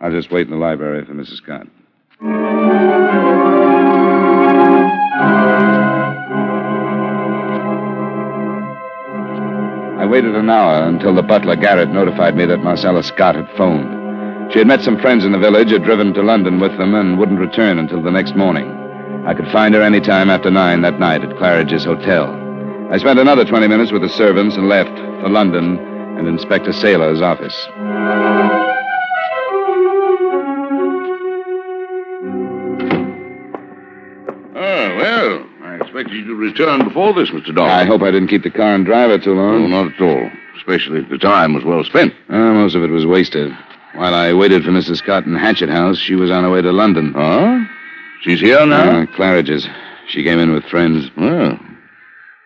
I'll 0.00 0.12
just 0.12 0.30
wait 0.30 0.46
in 0.46 0.52
the 0.52 0.56
library 0.56 1.04
for 1.04 1.12
Mrs. 1.12 1.36
Scott. 1.38 1.66
I 9.98 10.06
waited 10.06 10.36
an 10.36 10.48
hour 10.48 10.84
until 10.84 11.14
the 11.14 11.22
butler, 11.22 11.56
Garrett, 11.56 11.90
notified 11.90 12.36
me 12.36 12.46
that 12.46 12.62
Marcella 12.62 13.02
Scott 13.02 13.34
had 13.34 13.50
phoned. 13.56 14.52
She 14.52 14.58
had 14.60 14.68
met 14.68 14.82
some 14.82 15.00
friends 15.00 15.24
in 15.24 15.32
the 15.32 15.38
village, 15.38 15.72
had 15.72 15.82
driven 15.84 16.14
to 16.14 16.22
London 16.22 16.60
with 16.60 16.78
them, 16.78 16.94
and 16.94 17.18
wouldn't 17.18 17.40
return 17.40 17.78
until 17.78 18.00
the 18.00 18.10
next 18.10 18.36
morning. 18.36 18.70
I 19.26 19.34
could 19.34 19.50
find 19.50 19.74
her 19.74 19.82
any 19.82 20.00
time 20.00 20.30
after 20.30 20.50
nine 20.50 20.82
that 20.82 21.00
night 21.00 21.22
at 21.22 21.36
Claridge's 21.36 21.84
Hotel. 21.84 22.30
I 22.90 22.98
spent 22.98 23.18
another 23.18 23.44
20 23.44 23.66
minutes 23.66 23.92
with 23.92 24.02
the 24.02 24.08
servants 24.08 24.56
and 24.56 24.68
left 24.68 24.96
for 25.20 25.28
London 25.28 25.76
and 26.16 26.28
Inspector 26.28 26.70
Saylor's 26.72 27.20
office. 27.20 28.47
Well, 34.98 35.46
I 35.62 35.76
expected 35.76 36.12
you 36.14 36.24
to 36.26 36.34
return 36.34 36.84
before 36.84 37.14
this, 37.14 37.30
Mr. 37.30 37.54
Dollar. 37.54 37.70
I 37.70 37.84
hope 37.84 38.02
I 38.02 38.10
didn't 38.10 38.28
keep 38.28 38.42
the 38.42 38.50
car 38.50 38.74
and 38.74 38.84
driver 38.84 39.18
too 39.18 39.34
long. 39.34 39.68
No, 39.70 39.82
not 39.84 39.94
at 39.94 40.00
all. 40.00 40.30
Especially 40.56 41.00
if 41.00 41.08
the 41.08 41.18
time 41.18 41.54
was 41.54 41.64
well 41.64 41.84
spent. 41.84 42.12
Uh, 42.28 42.52
most 42.52 42.74
of 42.74 42.82
it 42.82 42.90
was 42.90 43.06
wasted. 43.06 43.52
While 43.94 44.14
I 44.14 44.32
waited 44.32 44.64
for 44.64 44.70
Mrs. 44.70 44.98
Scott 44.98 45.24
in 45.24 45.34
Hatchet 45.34 45.70
House, 45.70 45.98
she 45.98 46.14
was 46.14 46.30
on 46.30 46.44
her 46.44 46.50
way 46.50 46.62
to 46.62 46.72
London. 46.72 47.12
Huh? 47.14 47.64
She's 48.22 48.40
here 48.40 48.64
now? 48.66 49.02
Uh, 49.02 49.06
Claridge's. 49.06 49.66
She 50.08 50.24
came 50.24 50.38
in 50.38 50.52
with 50.52 50.64
friends. 50.64 51.10
Well, 51.16 51.58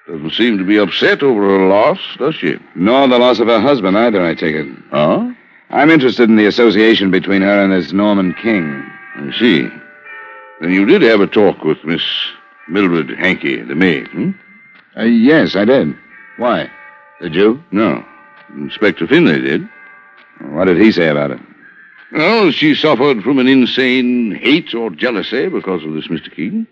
doesn't 0.08 0.32
seem 0.32 0.58
to 0.58 0.64
be 0.64 0.78
upset 0.78 1.22
over 1.22 1.42
her 1.42 1.68
loss, 1.68 1.98
does 2.18 2.34
she? 2.34 2.56
Nor 2.74 3.08
the 3.08 3.18
loss 3.18 3.38
of 3.38 3.48
her 3.48 3.60
husband 3.60 3.96
either, 3.96 4.24
I 4.24 4.34
take 4.34 4.54
it. 4.54 4.66
Huh? 4.90 5.32
I'm 5.70 5.90
interested 5.90 6.28
in 6.28 6.36
the 6.36 6.46
association 6.46 7.10
between 7.10 7.40
her 7.42 7.62
and 7.62 7.72
this 7.72 7.92
Norman 7.92 8.34
King. 8.34 8.84
I 9.16 9.32
see. 9.38 9.68
Then 10.60 10.70
you 10.72 10.84
did 10.86 11.02
have 11.02 11.20
a 11.20 11.26
talk 11.26 11.64
with 11.64 11.82
Miss 11.84 12.02
Mildred 12.68 13.10
Hankey, 13.18 13.62
the 13.62 13.74
maid, 13.74 14.08
hmm? 14.08 14.30
Uh, 14.96 15.04
yes, 15.04 15.56
I 15.56 15.64
did. 15.64 15.96
Why? 16.36 16.70
Did 17.20 17.34
you? 17.34 17.62
No. 17.70 18.04
Inspector 18.54 19.06
Finlay 19.06 19.40
did. 19.40 19.68
What 20.40 20.66
did 20.66 20.78
he 20.78 20.92
say 20.92 21.08
about 21.08 21.30
it? 21.30 21.40
Well, 22.12 22.50
she 22.50 22.74
suffered 22.74 23.22
from 23.22 23.38
an 23.38 23.48
insane 23.48 24.34
hate 24.34 24.74
or 24.74 24.90
jealousy 24.90 25.48
because 25.48 25.82
of 25.84 25.94
this 25.94 26.08
Mr. 26.08 26.30
Keaton. 26.34 26.66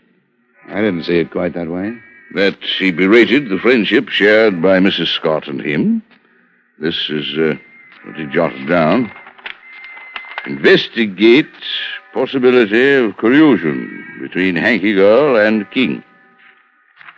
I 0.69 0.77
didn't 0.83 1.05
see 1.05 1.19
it 1.19 1.31
quite 1.31 1.55
that 1.55 1.69
way. 1.69 1.97
that 2.35 2.57
she 2.63 2.91
berated 2.93 3.49
the 3.49 3.59
friendship 3.59 4.09
shared 4.09 4.61
by 4.63 4.79
Mrs. 4.79 5.09
Scott 5.09 5.49
and 5.49 5.61
him. 5.61 6.03
This 6.79 7.09
is 7.09 7.37
uh, 7.39 7.55
what 8.05 8.17
he 8.17 8.27
jotted 8.27 8.69
down. 8.69 9.11
Investigate 10.47 11.49
possibility 12.13 12.95
of 12.95 13.17
collusion 13.17 14.19
between 14.21 14.57
Hankey 14.57 14.95
Girl 14.95 15.37
and 15.37 15.71
King. 15.71 16.03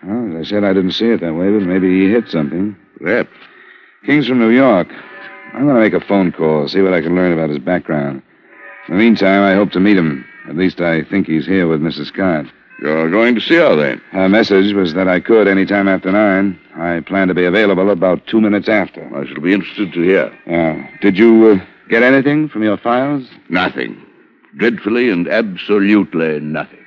Well, 0.05 0.37
as 0.39 0.47
I 0.47 0.51
said, 0.51 0.65
I 0.65 0.73
didn't 0.73 0.93
see 0.93 1.07
it 1.07 1.21
that 1.21 1.35
way, 1.35 1.51
but 1.51 1.63
maybe 1.63 1.89
he 1.89 2.11
hit 2.11 2.29
something. 2.29 2.77
Perhaps. 3.01 3.31
King's 4.05 4.27
from 4.27 4.39
New 4.39 4.51
York. 4.51 4.89
I'm 5.55 5.65
going 5.65 5.75
to 5.77 5.81
make 5.81 5.93
a 5.93 6.07
phone 6.07 6.33
call, 6.33 6.69
see 6.69 6.81
what 6.81 6.95
I 6.95 7.03
can 7.03 7.15
learn 7.15 7.33
about 7.33 7.51
his 7.51 7.59
background. 7.59 8.23
In 8.89 8.95
the 8.97 8.99
meantime, 9.03 9.43
I 9.43 9.55
hope 9.55 9.71
to 9.73 9.81
meet 9.81 9.97
him. 9.97 10.25
At 10.49 10.57
least 10.57 10.81
I 10.81 11.05
think 11.05 11.27
he's 11.27 11.47
here 11.47 11.69
with 11.69 11.81
Mrs. 11.81 12.07
Scott. 12.07 12.47
You're 12.81 13.11
going 13.11 13.37
to 13.37 13.41
see 13.41 13.55
her 13.55 13.77
then? 13.77 14.01
Her 14.11 14.29
message 14.29 14.73
was 14.75 14.95
that 14.95 15.07
I 15.07 15.21
could 15.21 15.47
any 15.47 15.65
time 15.67 15.87
after 15.87 16.11
nine. 16.11 16.59
I 16.75 16.99
plan 17.01 17.29
to 17.29 17.35
be 17.35 17.45
available 17.45 17.91
about 17.91 18.27
two 18.27 18.41
minutes 18.41 18.69
after. 18.69 19.05
I 19.17 19.25
shall 19.25 19.41
be 19.41 19.53
interested 19.53 19.93
to 19.93 20.03
hear. 20.03 20.37
Yeah. 20.47 20.89
Did 21.01 21.17
you 21.17 21.47
uh, 21.63 21.65
get 21.89 22.03
anything 22.03 22.49
from 22.49 22.65
your 22.65 22.77
files? 22.77 23.29
Nothing. 23.49 24.02
Dreadfully 24.57 25.09
and 25.09 25.27
absolutely 25.29 26.39
nothing. 26.41 26.79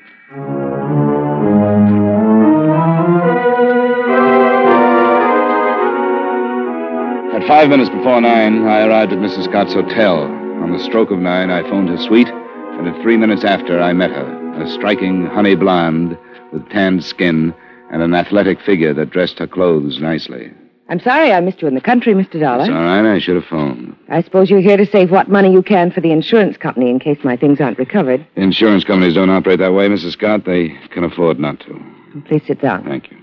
At 7.34 7.48
five 7.48 7.70
minutes 7.70 7.90
before 7.90 8.22
nine, 8.22 8.68
I 8.68 8.86
arrived 8.86 9.14
at 9.14 9.20
Mrs. 9.20 9.46
Scott's 9.46 9.74
hotel. 9.74 10.24
On 10.24 10.72
the 10.72 10.84
stroke 10.84 11.10
of 11.10 11.20
nine, 11.20 11.50
I 11.50 11.64
phoned 11.64 11.90
her 11.90 11.98
suite, 11.98 12.30
and 12.30 12.88
at 12.88 13.02
three 13.02 13.18
minutes 13.18 13.44
after, 13.44 13.82
I 13.82 13.94
met 13.94 14.12
her. 14.12 14.62
A 14.62 14.70
striking 14.70 15.26
honey 15.26 15.56
blonde 15.56 16.18
with 16.54 16.70
tanned 16.70 17.04
skin 17.04 17.54
and 17.92 18.02
an 18.02 18.14
athletic 18.14 18.62
figure 18.62 18.94
that 18.94 19.10
dressed 19.10 19.40
her 19.40 19.48
clothes 19.48 20.00
nicely. 20.00 20.54
I'm 20.88 21.00
sorry 21.00 21.32
I 21.32 21.40
missed 21.40 21.62
you 21.62 21.68
in 21.68 21.74
the 21.74 21.82
country, 21.82 22.14
Mr. 22.14 22.40
Dollar. 22.40 22.62
It's 22.62 22.70
all 22.70 22.84
right. 22.84 23.06
I 23.16 23.20
should 23.20 23.36
have 23.36 23.46
phoned. 23.46 23.96
I 24.08 24.22
suppose 24.22 24.52
you're 24.52 24.60
here 24.60 24.78
to 24.78 24.86
save 24.86 25.10
what 25.10 25.30
money 25.30 25.52
you 25.52 25.64
can 25.64 25.92
for 25.92 26.00
the 26.00 26.12
insurance 26.12 26.58
company 26.58 26.92
in 26.92 27.00
case 27.00 27.18
my 27.24 27.36
things 27.36 27.60
aren't 27.60 27.80
recovered. 27.80 28.26
Insurance 28.36 28.84
companies 28.84 29.16
don't 29.16 29.32
operate 29.32 29.60
that 29.60 29.74
way, 29.74 29.88
Mrs. 29.90 30.12
Scott. 30.14 30.46
They 30.46 30.70
can 30.92 31.04
afford 31.04 31.40
not 31.40 31.60
to. 31.62 31.82
Please 32.28 32.44
sit 32.46 32.62
down. 32.62 32.84
Thank 32.86 33.10
you. 33.10 33.18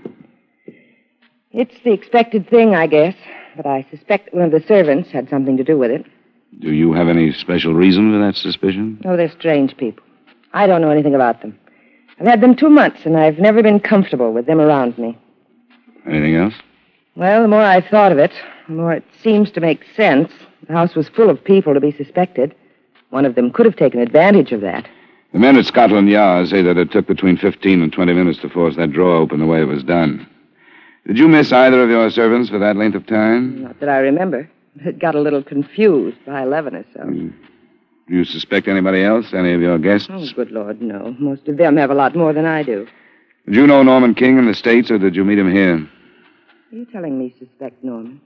It's 1.51 1.75
the 1.85 1.91
expected 1.93 2.49
thing, 2.49 2.75
I 2.75 2.87
guess, 2.87 3.15
but 3.55 3.65
I 3.65 3.85
suspect 3.91 4.33
one 4.33 4.43
of 4.43 4.51
the 4.51 4.63
servants 4.67 5.11
had 5.11 5.29
something 5.29 5.55
to 5.55 5.63
do 5.63 5.77
with 5.77 5.91
it. 5.91 6.05
Do 6.59 6.73
you 6.73 6.93
have 6.93 7.07
any 7.07 7.31
special 7.31 7.73
reason 7.73 8.11
for 8.11 8.25
that 8.25 8.35
suspicion? 8.35 9.01
Oh, 9.05 9.15
they're 9.15 9.31
strange 9.31 9.77
people. 9.77 10.03
I 10.53 10.67
don't 10.67 10.81
know 10.81 10.89
anything 10.91 11.15
about 11.15 11.41
them. 11.41 11.57
I've 12.19 12.27
had 12.27 12.41
them 12.41 12.55
two 12.55 12.69
months, 12.69 13.05
and 13.05 13.17
I've 13.17 13.39
never 13.39 13.63
been 13.63 13.79
comfortable 13.79 14.33
with 14.33 14.47
them 14.47 14.59
around 14.59 14.97
me. 14.97 15.17
Anything 16.05 16.35
else? 16.35 16.53
Well, 17.15 17.41
the 17.43 17.47
more 17.47 17.61
I've 17.61 17.85
thought 17.87 18.11
of 18.11 18.17
it, 18.17 18.31
the 18.67 18.73
more 18.73 18.93
it 18.93 19.03
seems 19.21 19.51
to 19.51 19.61
make 19.61 19.83
sense. 19.95 20.31
The 20.67 20.73
house 20.73 20.95
was 20.95 21.09
full 21.09 21.29
of 21.29 21.43
people 21.43 21.73
to 21.73 21.79
be 21.79 21.91
suspected. 21.91 22.55
One 23.09 23.25
of 23.25 23.35
them 23.35 23.51
could 23.51 23.65
have 23.65 23.75
taken 23.75 23.99
advantage 23.99 24.51
of 24.51 24.61
that. 24.61 24.87
The 25.31 25.39
men 25.39 25.57
at 25.57 25.65
Scotland 25.65 26.09
Yard 26.09 26.47
say 26.47 26.61
that 26.63 26.77
it 26.77 26.91
took 26.91 27.07
between 27.07 27.37
15 27.37 27.81
and 27.81 27.91
20 27.93 28.13
minutes 28.13 28.39
to 28.39 28.49
force 28.49 28.75
that 28.75 28.91
drawer 28.91 29.15
open 29.15 29.39
the 29.39 29.45
way 29.45 29.61
it 29.61 29.67
was 29.67 29.83
done. 29.83 30.27
Did 31.05 31.17
you 31.17 31.27
miss 31.27 31.51
either 31.51 31.83
of 31.83 31.89
your 31.89 32.09
servants 32.09 32.49
for 32.49 32.59
that 32.59 32.77
length 32.77 32.95
of 32.95 33.05
time? 33.05 33.61
Not 33.61 33.79
that 33.79 33.89
I 33.89 33.97
remember. 33.97 34.49
It 34.77 34.99
got 34.99 35.15
a 35.15 35.19
little 35.19 35.43
confused 35.43 36.17
by 36.25 36.41
11 36.41 36.75
or 36.75 36.85
so. 36.93 37.01
Hmm. 37.01 37.29
Do 38.07 38.15
you 38.15 38.25
suspect 38.25 38.67
anybody 38.67 39.03
else? 39.03 39.33
Any 39.33 39.53
of 39.53 39.61
your 39.61 39.77
guests? 39.77 40.07
Oh, 40.11 40.25
good 40.35 40.51
Lord, 40.51 40.81
no. 40.81 41.15
Most 41.19 41.47
of 41.47 41.57
them 41.57 41.77
have 41.77 41.89
a 41.89 41.93
lot 41.93 42.15
more 42.15 42.33
than 42.33 42.45
I 42.45 42.63
do. 42.63 42.87
Did 43.45 43.55
you 43.55 43.67
know 43.67 43.83
Norman 43.83 44.15
King 44.15 44.37
in 44.37 44.45
the 44.45 44.53
States, 44.53 44.89
or 44.91 44.97
did 44.97 45.15
you 45.15 45.23
meet 45.23 45.37
him 45.37 45.51
here? 45.51 45.87
Are 46.73 46.75
you 46.75 46.85
telling 46.85 47.19
me 47.19 47.31
suspect 47.37 47.83
Norman? 47.83 48.19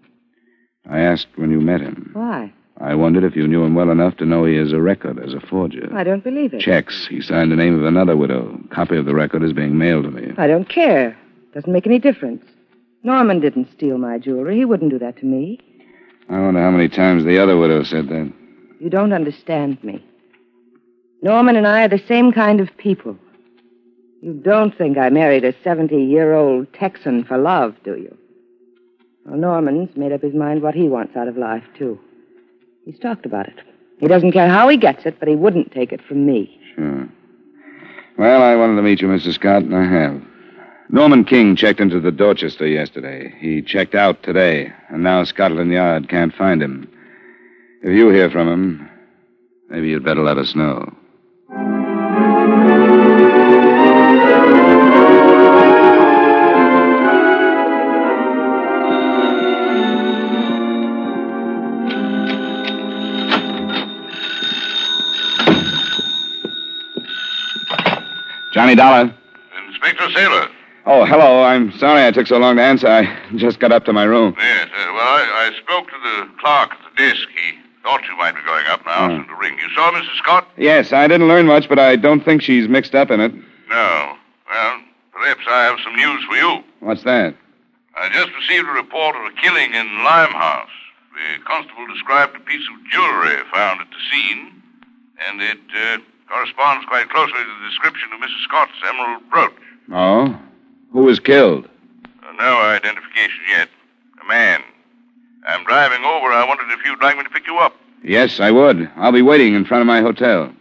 I 0.89 1.01
asked 1.01 1.27
when 1.35 1.51
you 1.51 1.59
met 1.59 1.81
him. 1.81 2.11
Why? 2.13 2.53
I 2.79 2.95
wondered 2.95 3.25
if 3.25 3.35
you 3.35 3.45
knew 3.45 3.65
him 3.65 3.75
well 3.75 3.89
enough 3.89 4.15
to 4.17 4.25
know 4.25 4.45
he 4.45 4.55
has 4.55 4.71
a 4.71 4.79
record 4.79 5.19
as 5.19 5.33
a 5.33 5.41
forger. 5.41 5.89
I 5.93 6.05
don't 6.05 6.23
believe 6.23 6.53
it. 6.53 6.61
Checks. 6.61 7.07
He 7.09 7.19
signed 7.19 7.51
the 7.51 7.57
name 7.57 7.77
of 7.77 7.83
another 7.83 8.15
widow. 8.15 8.57
Copy 8.69 8.95
of 8.95 9.03
the 9.03 9.13
record 9.13 9.43
is 9.43 9.51
being 9.51 9.77
mailed 9.77 10.05
to 10.05 10.11
me. 10.11 10.31
I 10.37 10.47
don't 10.47 10.69
care. 10.69 11.17
Doesn't 11.53 11.73
make 11.73 11.85
any 11.85 11.99
difference. 11.99 12.45
Norman 13.03 13.41
didn't 13.41 13.69
steal 13.73 13.97
my 13.97 14.17
jewelry. 14.17 14.55
He 14.55 14.63
wouldn't 14.63 14.91
do 14.91 14.99
that 14.99 15.17
to 15.17 15.25
me. 15.25 15.59
I 16.29 16.39
wonder 16.39 16.61
how 16.61 16.71
many 16.71 16.87
times 16.87 17.25
the 17.25 17.39
other 17.39 17.57
widow 17.57 17.83
said 17.83 18.07
that. 18.07 18.31
You 18.79 18.89
don't 18.89 19.11
understand 19.11 19.83
me. 19.83 20.01
Norman 21.21 21.57
and 21.57 21.67
I 21.67 21.83
are 21.83 21.89
the 21.89 22.03
same 22.07 22.31
kind 22.31 22.61
of 22.61 22.69
people. 22.77 23.17
You 24.21 24.35
don't 24.35 24.77
think 24.77 24.97
I 24.97 25.09
married 25.09 25.43
a 25.43 25.53
70 25.63 25.97
year 25.97 26.33
old 26.33 26.71
Texan 26.73 27.25
for 27.25 27.37
love, 27.37 27.75
do 27.83 27.97
you? 27.97 28.17
Well, 29.27 29.37
Norman's 29.37 29.95
made 29.97 30.13
up 30.13 30.21
his 30.21 30.33
mind 30.33 30.61
what 30.61 30.73
he 30.73 30.87
wants 30.87 31.17
out 31.17 31.27
of 31.27 31.37
life, 31.37 31.63
too. 31.77 31.99
He's 32.85 32.97
talked 32.97 33.25
about 33.25 33.47
it. 33.47 33.59
He 33.99 34.07
doesn't 34.07 34.31
care 34.31 34.47
how 34.47 34.69
he 34.69 34.77
gets 34.77 35.05
it, 35.05 35.19
but 35.19 35.27
he 35.27 35.35
wouldn't 35.35 35.73
take 35.73 35.91
it 35.91 36.01
from 36.07 36.25
me. 36.25 36.59
Sure. 36.75 37.09
Well, 38.17 38.41
I 38.41 38.55
wanted 38.55 38.77
to 38.77 38.81
meet 38.81 39.01
you, 39.01 39.09
Mr. 39.09 39.33
Scott, 39.33 39.63
and 39.63 39.75
I 39.75 39.83
have. 39.83 40.21
Norman 40.89 41.25
King 41.25 41.57
checked 41.57 41.81
into 41.81 41.99
the 41.99 42.11
Dorchester 42.11 42.65
yesterday. 42.65 43.35
He 43.39 43.61
checked 43.61 43.95
out 43.95 44.23
today, 44.23 44.71
and 44.87 45.03
now 45.03 45.25
Scotland 45.25 45.71
Yard 45.71 46.07
can't 46.07 46.33
find 46.33 46.63
him. 46.63 46.89
If 47.83 47.93
you 47.93 48.09
hear 48.09 48.29
from 48.29 48.47
him, 48.47 48.89
maybe 49.69 49.89
you'd 49.89 50.05
better 50.05 50.23
let 50.23 50.37
us 50.37 50.55
know. 50.55 50.95
Johnny 68.57 68.73
Dollar. 68.73 69.13
Inspector 69.67 70.09
Sailor. 70.13 70.47
Oh, 70.87 71.05
hello. 71.05 71.43
I'm 71.43 71.71
sorry 71.77 72.07
I 72.07 72.09
took 72.09 72.25
so 72.25 72.39
long 72.39 72.55
to 72.55 72.63
answer. 72.63 72.87
I 72.87 73.05
just 73.35 73.59
got 73.59 73.71
up 73.71 73.85
to 73.85 73.93
my 73.93 74.03
room. 74.03 74.33
Yes, 74.35 74.67
uh, 74.75 74.93
well, 74.93 75.07
I, 75.07 75.51
I 75.53 75.61
spoke 75.61 75.85
to 75.89 75.97
the 76.01 76.27
clerk 76.41 76.71
at 76.71 76.79
the 76.89 76.97
desk. 76.97 77.27
He 77.35 77.59
thought 77.83 78.01
you 78.09 78.17
might 78.17 78.33
be 78.33 78.41
going 78.41 78.65
up 78.65 78.79
and 78.79 78.89
I 78.89 79.05
asked 79.05 79.11
him 79.13 79.27
to 79.27 79.35
ring. 79.35 79.59
You 79.59 79.69
saw 79.75 79.91
Mrs. 79.91 80.17
Scott? 80.17 80.47
Yes, 80.57 80.91
I 80.91 81.07
didn't 81.07 81.27
learn 81.27 81.45
much, 81.45 81.69
but 81.69 81.77
I 81.77 81.97
don't 81.97 82.25
think 82.25 82.41
she's 82.41 82.67
mixed 82.67 82.95
up 82.95 83.11
in 83.11 83.19
it. 83.19 83.31
No. 83.69 84.17
Well, 84.49 84.81
perhaps 85.13 85.41
I 85.47 85.65
have 85.65 85.77
some 85.83 85.95
news 85.95 86.23
for 86.23 86.35
you. 86.35 86.63
What's 86.79 87.03
that? 87.03 87.35
I 87.95 88.09
just 88.09 88.33
received 88.33 88.67
a 88.67 88.71
report 88.71 89.15
of 89.17 89.21
a 89.21 89.39
killing 89.39 89.71
in 89.75 90.03
Limehouse. 90.03 90.73
The 91.13 91.43
constable 91.45 91.85
described 91.93 92.35
a 92.35 92.39
piece 92.39 92.67
of 92.73 92.91
jewelry 92.91 93.37
found 93.53 93.81
at 93.81 93.87
the 93.91 94.01
scene, 94.11 94.63
and 95.27 95.41
it 95.43 95.59
uh, 95.75 95.97
corresponds 96.29 96.85
quite 96.85 97.09
closely 97.09 97.33
to 97.33 97.53
the 97.61 97.69
description 97.69 98.09
of 98.13 98.19
Mrs. 98.19 98.43
Scott's 98.43 98.71
emerald 98.87 99.23
brooch. 99.29 99.53
Oh? 99.91 100.39
Who 100.91 101.01
was 101.03 101.19
killed? 101.19 101.65
Uh, 102.23 102.31
no 102.33 102.57
identification 102.61 103.41
yet. 103.49 103.69
A 104.23 104.27
man. 104.27 104.61
I'm 105.47 105.63
driving 105.65 106.03
over. 106.03 106.31
I 106.31 106.45
wondered 106.47 106.67
if 106.71 106.79
you'd 106.85 107.01
like 107.01 107.17
me 107.17 107.23
to 107.23 107.29
pick 107.29 107.47
you 107.47 107.57
up. 107.57 107.73
Yes, 108.03 108.39
I 108.39 108.51
would. 108.51 108.89
I'll 108.95 109.11
be 109.11 109.21
waiting 109.21 109.53
in 109.55 109.65
front 109.65 109.81
of 109.81 109.87
my 109.87 110.01
hotel. 110.01 110.51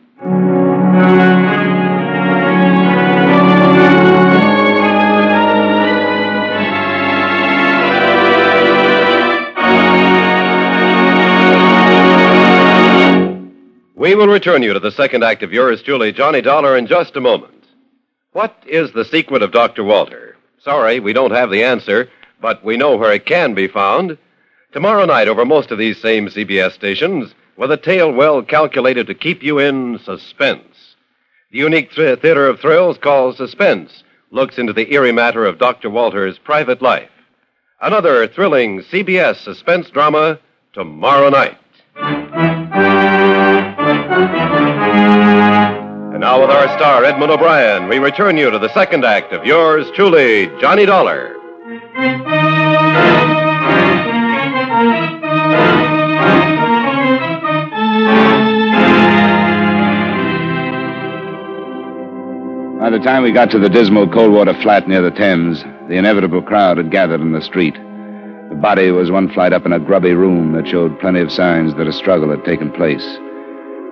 Return 14.47 14.63
you 14.63 14.73
to 14.73 14.79
the 14.79 14.93
second 14.93 15.25
act 15.25 15.43
of 15.43 15.53
yours 15.53 15.83
truly, 15.83 16.13
Johnny 16.13 16.41
Dollar, 16.41 16.77
in 16.77 16.87
just 16.87 17.17
a 17.17 17.21
moment. 17.21 17.65
What 18.31 18.57
is 18.65 18.93
the 18.93 19.05
secret 19.05 19.43
of 19.43 19.51
Dr. 19.51 19.83
Walter? 19.83 20.37
Sorry, 20.61 21.01
we 21.01 21.13
don't 21.13 21.33
have 21.33 21.51
the 21.51 21.65
answer, 21.65 22.09
but 22.41 22.65
we 22.65 22.77
know 22.77 22.95
where 22.95 23.13
it 23.13 23.27
can 23.27 23.55
be 23.55 23.67
found. 23.67 24.17
Tomorrow 24.73 25.07
night, 25.07 25.27
over 25.27 25.45
most 25.45 25.73
of 25.73 25.79
these 25.79 26.01
same 26.01 26.29
CBS 26.29 26.75
stations, 26.75 27.35
with 27.57 27.73
a 27.73 27.77
tale 27.77 28.13
well 28.13 28.41
calculated 28.41 29.09
to 29.09 29.17
keep 29.17 29.43
you 29.43 29.59
in 29.59 29.99
suspense. 30.05 30.95
The 31.51 31.59
unique 31.59 31.91
th- 31.91 32.21
theater 32.21 32.47
of 32.47 32.61
thrills 32.61 32.99
called 32.99 33.37
Suspense 33.37 34.05
looks 34.31 34.59
into 34.59 34.73
the 34.73 34.93
eerie 34.93 35.11
matter 35.11 35.45
of 35.45 35.59
Dr. 35.59 35.91
Walter's 35.91 36.39
private 36.39 36.81
life. 36.81 37.11
Another 37.81 38.29
thrilling 38.29 38.83
CBS 38.83 39.43
suspense 39.43 39.91
drama 39.91 40.39
tomorrow 40.73 41.31
night. 41.31 41.59
And 46.13 46.21
now, 46.21 46.41
with 46.41 46.49
our 46.49 46.69
star, 46.79 47.05
Edmond 47.05 47.33
O'Brien, 47.33 47.87
we 47.87 47.99
return 47.99 48.39
you 48.39 48.51
to 48.51 48.59
the 48.59 48.73
second 48.73 49.05
act 49.05 49.35
of 49.35 49.45
yours 49.45 49.91
truly, 49.95 50.47
Johnny 50.59 50.87
Dollar. 50.87 51.35
By 62.81 62.89
the 62.89 63.01
time 63.01 63.23
we 63.23 63.33
got 63.33 63.51
to 63.51 63.59
the 63.59 63.69
dismal 63.69 64.09
Coldwater 64.09 64.55
flat 64.63 64.89
near 64.89 65.03
the 65.03 65.11
Thames, 65.11 65.63
the 65.89 65.97
inevitable 65.97 66.41
crowd 66.41 66.79
had 66.79 66.91
gathered 66.91 67.21
in 67.21 67.33
the 67.33 67.43
street. 67.43 67.75
The 67.75 68.57
body 68.59 68.91
was 68.93 69.11
one 69.11 69.31
flight 69.31 69.53
up 69.53 69.67
in 69.67 69.75
a 69.75 69.79
grubby 69.79 70.15
room 70.15 70.53
that 70.53 70.67
showed 70.67 70.99
plenty 71.01 71.21
of 71.21 71.31
signs 71.31 71.75
that 71.75 71.87
a 71.87 71.93
struggle 71.93 72.31
had 72.31 72.47
taken 72.47 72.73
place. 72.73 73.19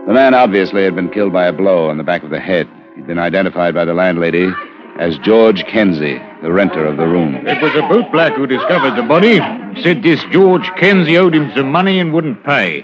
The 0.06 0.12
man 0.12 0.34
obviously 0.34 0.84
had 0.84 0.94
been 0.94 1.08
killed 1.10 1.32
by 1.32 1.46
a 1.46 1.52
blow 1.52 1.88
on 1.88 1.96
the 1.96 2.04
back 2.04 2.22
of 2.22 2.30
the 2.30 2.40
head. 2.40 2.68
He'd 2.94 3.06
been 3.06 3.18
identified 3.18 3.74
by 3.74 3.86
the 3.86 3.94
landlady 3.94 4.52
as 4.98 5.16
George 5.18 5.64
Kenzie, 5.64 6.20
the 6.42 6.52
renter 6.52 6.84
of 6.86 6.98
the 6.98 7.06
room. 7.06 7.34
It 7.46 7.62
was 7.62 7.74
a 7.74 7.82
bootblack 7.82 8.36
who 8.36 8.46
discovered 8.46 8.96
the 8.96 9.02
body. 9.02 9.38
Said 9.82 10.02
this 10.02 10.22
George 10.30 10.68
Kenzie 10.76 11.16
owed 11.16 11.34
him 11.34 11.50
some 11.56 11.72
money 11.72 11.98
and 11.98 12.12
wouldn't 12.12 12.44
pay. 12.44 12.82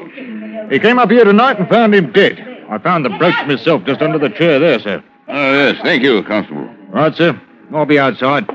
He 0.70 0.78
came 0.78 0.98
up 0.98 1.10
here 1.10 1.24
tonight 1.24 1.58
and 1.58 1.68
found 1.68 1.94
him 1.94 2.10
dead. 2.12 2.40
I 2.70 2.78
found 2.78 3.04
the 3.04 3.10
brooch 3.10 3.46
myself 3.46 3.84
just 3.84 4.00
under 4.00 4.18
the 4.18 4.30
chair 4.30 4.58
there, 4.58 4.80
sir. 4.80 5.04
Oh, 5.28 5.52
yes. 5.52 5.76
Thank 5.82 6.02
you, 6.02 6.22
Constable. 6.22 6.68
Right, 6.88 7.14
sir. 7.14 7.40
I'll 7.72 7.86
be 7.86 7.98
outside. 7.98 8.48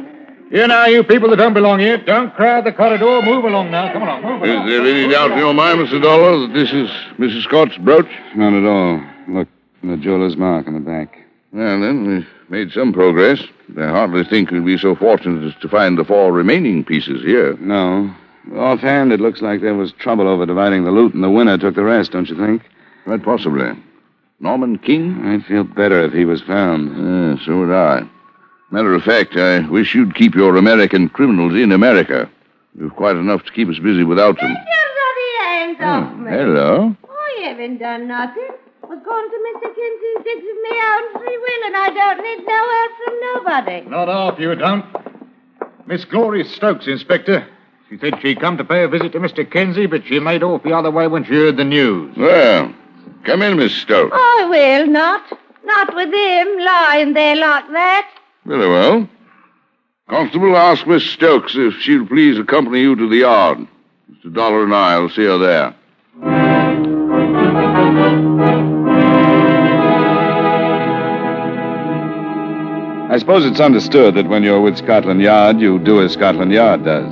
Here 0.49 0.67
now, 0.67 0.85
you 0.85 1.03
people 1.03 1.29
that 1.31 1.37
don't 1.37 1.55
belong 1.55 1.79
here, 1.79 1.97
don't 1.97 2.33
crowd 2.35 2.65
the 2.65 2.71
corridor. 2.71 3.21
Move 3.23 3.45
along 3.45 3.71
now. 3.71 3.91
Come 3.91 4.03
along, 4.03 4.21
move 4.21 4.43
Is 4.43 4.69
there 4.69 4.85
any 4.85 5.11
doubt 5.11 5.31
in 5.31 5.39
your 5.39 5.53
mind, 5.53 5.79
Mr. 5.79 6.01
Dollar, 6.01 6.47
that 6.47 6.53
this 6.53 6.71
is 6.71 6.89
Mrs. 7.17 7.43
Scott's 7.43 7.77
brooch? 7.77 8.09
Not 8.35 8.53
at 8.53 8.63
all. 8.63 9.01
Look, 9.27 9.47
the 9.83 9.97
jeweler's 9.97 10.37
mark 10.37 10.67
on 10.67 10.75
the 10.75 10.79
back. 10.79 11.17
Well, 11.51 11.81
then, 11.81 12.07
we've 12.07 12.27
made 12.49 12.71
some 12.71 12.93
progress. 12.93 13.41
I 13.77 13.87
hardly 13.87 14.23
think 14.23 14.51
we'll 14.51 14.63
be 14.63 14.77
so 14.77 14.95
fortunate 14.95 15.43
as 15.47 15.59
to 15.61 15.69
find 15.69 15.97
the 15.97 16.05
four 16.05 16.31
remaining 16.31 16.83
pieces 16.83 17.23
here. 17.23 17.57
No. 17.57 18.13
Offhand, 18.55 19.11
it 19.11 19.19
looks 19.19 19.41
like 19.41 19.61
there 19.61 19.73
was 19.73 19.93
trouble 19.93 20.27
over 20.27 20.45
dividing 20.45 20.83
the 20.83 20.91
loot, 20.91 21.15
and 21.15 21.23
the 21.23 21.31
winner 21.31 21.57
took 21.57 21.73
the 21.73 21.83
rest, 21.83 22.11
don't 22.11 22.29
you 22.29 22.35
think? 22.35 22.61
Quite 23.05 23.23
possibly. 23.23 23.71
Norman 24.39 24.77
King? 24.77 25.25
I'd 25.25 25.45
feel 25.45 25.63
better 25.63 26.03
if 26.03 26.13
he 26.13 26.25
was 26.25 26.41
found. 26.43 26.89
Yeah, 26.89 27.45
so 27.45 27.59
would 27.59 27.71
I. 27.71 28.07
Matter 28.75 28.93
of 28.93 29.03
fact, 29.03 29.37
I 29.37 29.65
wish 29.69 29.95
you'd 29.95 30.15
keep 30.15 30.35
your 30.35 30.57
American 30.57 31.07
criminals 31.07 31.53
in 31.53 31.71
America. 31.71 32.29
You've 32.77 32.93
quite 32.97 33.15
enough 33.15 33.45
to 33.45 33.51
keep 33.53 33.69
us 33.69 33.79
busy 33.79 34.03
without 34.03 34.35
them. 34.35 34.53
hands 35.39 35.77
oh, 35.79 35.85
off 35.85 36.17
me. 36.17 36.29
Hello. 36.29 36.97
Oh, 37.07 37.09
I 37.09 37.43
haven't 37.43 37.77
done 37.77 38.09
nothing. 38.09 38.49
I 38.83 38.87
was 38.87 38.99
going 39.01 39.29
to 39.29 39.37
Mr. 39.47 39.73
Kinsey's 39.73 40.23
digs 40.25 40.45
of 40.51 40.57
me 40.61 40.77
own 40.91 41.13
free 41.13 41.37
will, 41.37 41.67
and 41.67 41.77
I 41.77 41.89
don't 41.89 42.21
need 42.21 42.45
no 42.45 42.69
help 42.75 42.91
from 43.05 43.15
nobody. 43.21 43.89
Not 43.89 44.07
half, 44.09 44.39
you 44.41 44.53
don't. 44.55 44.85
Miss 45.87 46.03
Glory 46.03 46.43
Stokes, 46.43 46.85
Inspector. 46.85 47.47
She 47.87 47.97
said 47.97 48.19
she'd 48.21 48.41
come 48.41 48.57
to 48.57 48.65
pay 48.65 48.83
a 48.83 48.89
visit 48.89 49.13
to 49.13 49.21
Mr. 49.21 49.49
Kenzie, 49.49 49.85
but 49.85 50.05
she 50.05 50.19
made 50.19 50.43
off 50.43 50.63
the 50.63 50.75
other 50.75 50.91
way 50.91 51.07
when 51.07 51.23
she 51.23 51.31
heard 51.31 51.55
the 51.55 51.63
news. 51.63 52.13
Well, 52.17 52.75
come 53.23 53.41
in, 53.41 53.55
Miss 53.55 53.73
Stokes. 53.73 54.11
I 54.13 54.47
will 54.49 54.87
not. 54.87 55.23
Not 55.63 55.95
with 55.95 56.13
him 56.13 56.59
lying 56.59 57.13
there 57.13 57.37
like 57.37 57.71
that. 57.71 58.11
Very 58.45 58.69
well. 58.69 59.09
Constable, 60.07 60.55
ask 60.55 60.85
Miss 60.85 61.03
Stokes 61.03 61.55
if 61.55 61.73
she'll 61.81 62.05
please 62.05 62.37
accompany 62.37 62.81
you 62.81 62.95
to 62.95 63.09
the 63.09 63.17
yard. 63.17 63.57
Mr. 64.11 64.31
Dollar 64.31 64.63
and 64.63 64.73
I 64.73 64.99
will 64.99 65.09
see 65.09 65.25
her 65.25 65.39
there. 65.39 65.75
I 73.11 73.17
suppose 73.17 73.45
it's 73.45 73.59
understood 73.59 74.13
that 74.15 74.27
when 74.27 74.43
you're 74.43 74.61
with 74.61 74.77
Scotland 74.77 75.21
Yard, 75.21 75.59
you 75.59 75.79
do 75.79 76.03
as 76.03 76.13
Scotland 76.13 76.51
Yard 76.51 76.85
does. 76.85 77.09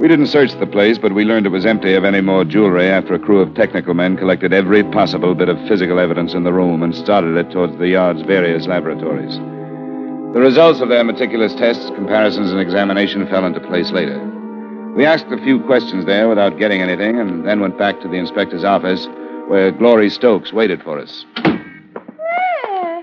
We 0.00 0.06
didn't 0.06 0.26
search 0.26 0.52
the 0.52 0.66
place, 0.66 0.98
but 0.98 1.14
we 1.14 1.24
learned 1.24 1.46
it 1.46 1.48
was 1.48 1.66
empty 1.66 1.94
of 1.94 2.04
any 2.04 2.20
more 2.20 2.44
jewelry 2.44 2.88
after 2.88 3.14
a 3.14 3.18
crew 3.18 3.40
of 3.40 3.54
technical 3.54 3.94
men 3.94 4.16
collected 4.16 4.52
every 4.52 4.84
possible 4.84 5.34
bit 5.34 5.48
of 5.48 5.56
physical 5.66 5.98
evidence 5.98 6.34
in 6.34 6.44
the 6.44 6.52
room 6.52 6.82
and 6.82 6.94
started 6.94 7.36
it 7.36 7.50
towards 7.50 7.76
the 7.78 7.88
yard's 7.88 8.22
various 8.22 8.66
laboratories. 8.66 9.40
The 10.34 10.40
results 10.40 10.80
of 10.80 10.88
their 10.88 11.04
meticulous 11.04 11.54
tests, 11.54 11.90
comparisons, 11.94 12.50
and 12.50 12.58
examination 12.58 13.24
fell 13.28 13.46
into 13.46 13.60
place 13.60 13.92
later. 13.92 14.18
We 14.96 15.06
asked 15.06 15.26
a 15.26 15.38
few 15.38 15.60
questions 15.60 16.06
there 16.06 16.28
without 16.28 16.58
getting 16.58 16.82
anything, 16.82 17.20
and 17.20 17.46
then 17.46 17.60
went 17.60 17.78
back 17.78 18.00
to 18.00 18.08
the 18.08 18.16
inspector's 18.16 18.64
office, 18.64 19.06
where 19.46 19.70
Glory 19.70 20.10
Stokes 20.10 20.52
waited 20.52 20.82
for 20.82 20.98
us. 20.98 21.24
Yeah, 21.36 21.52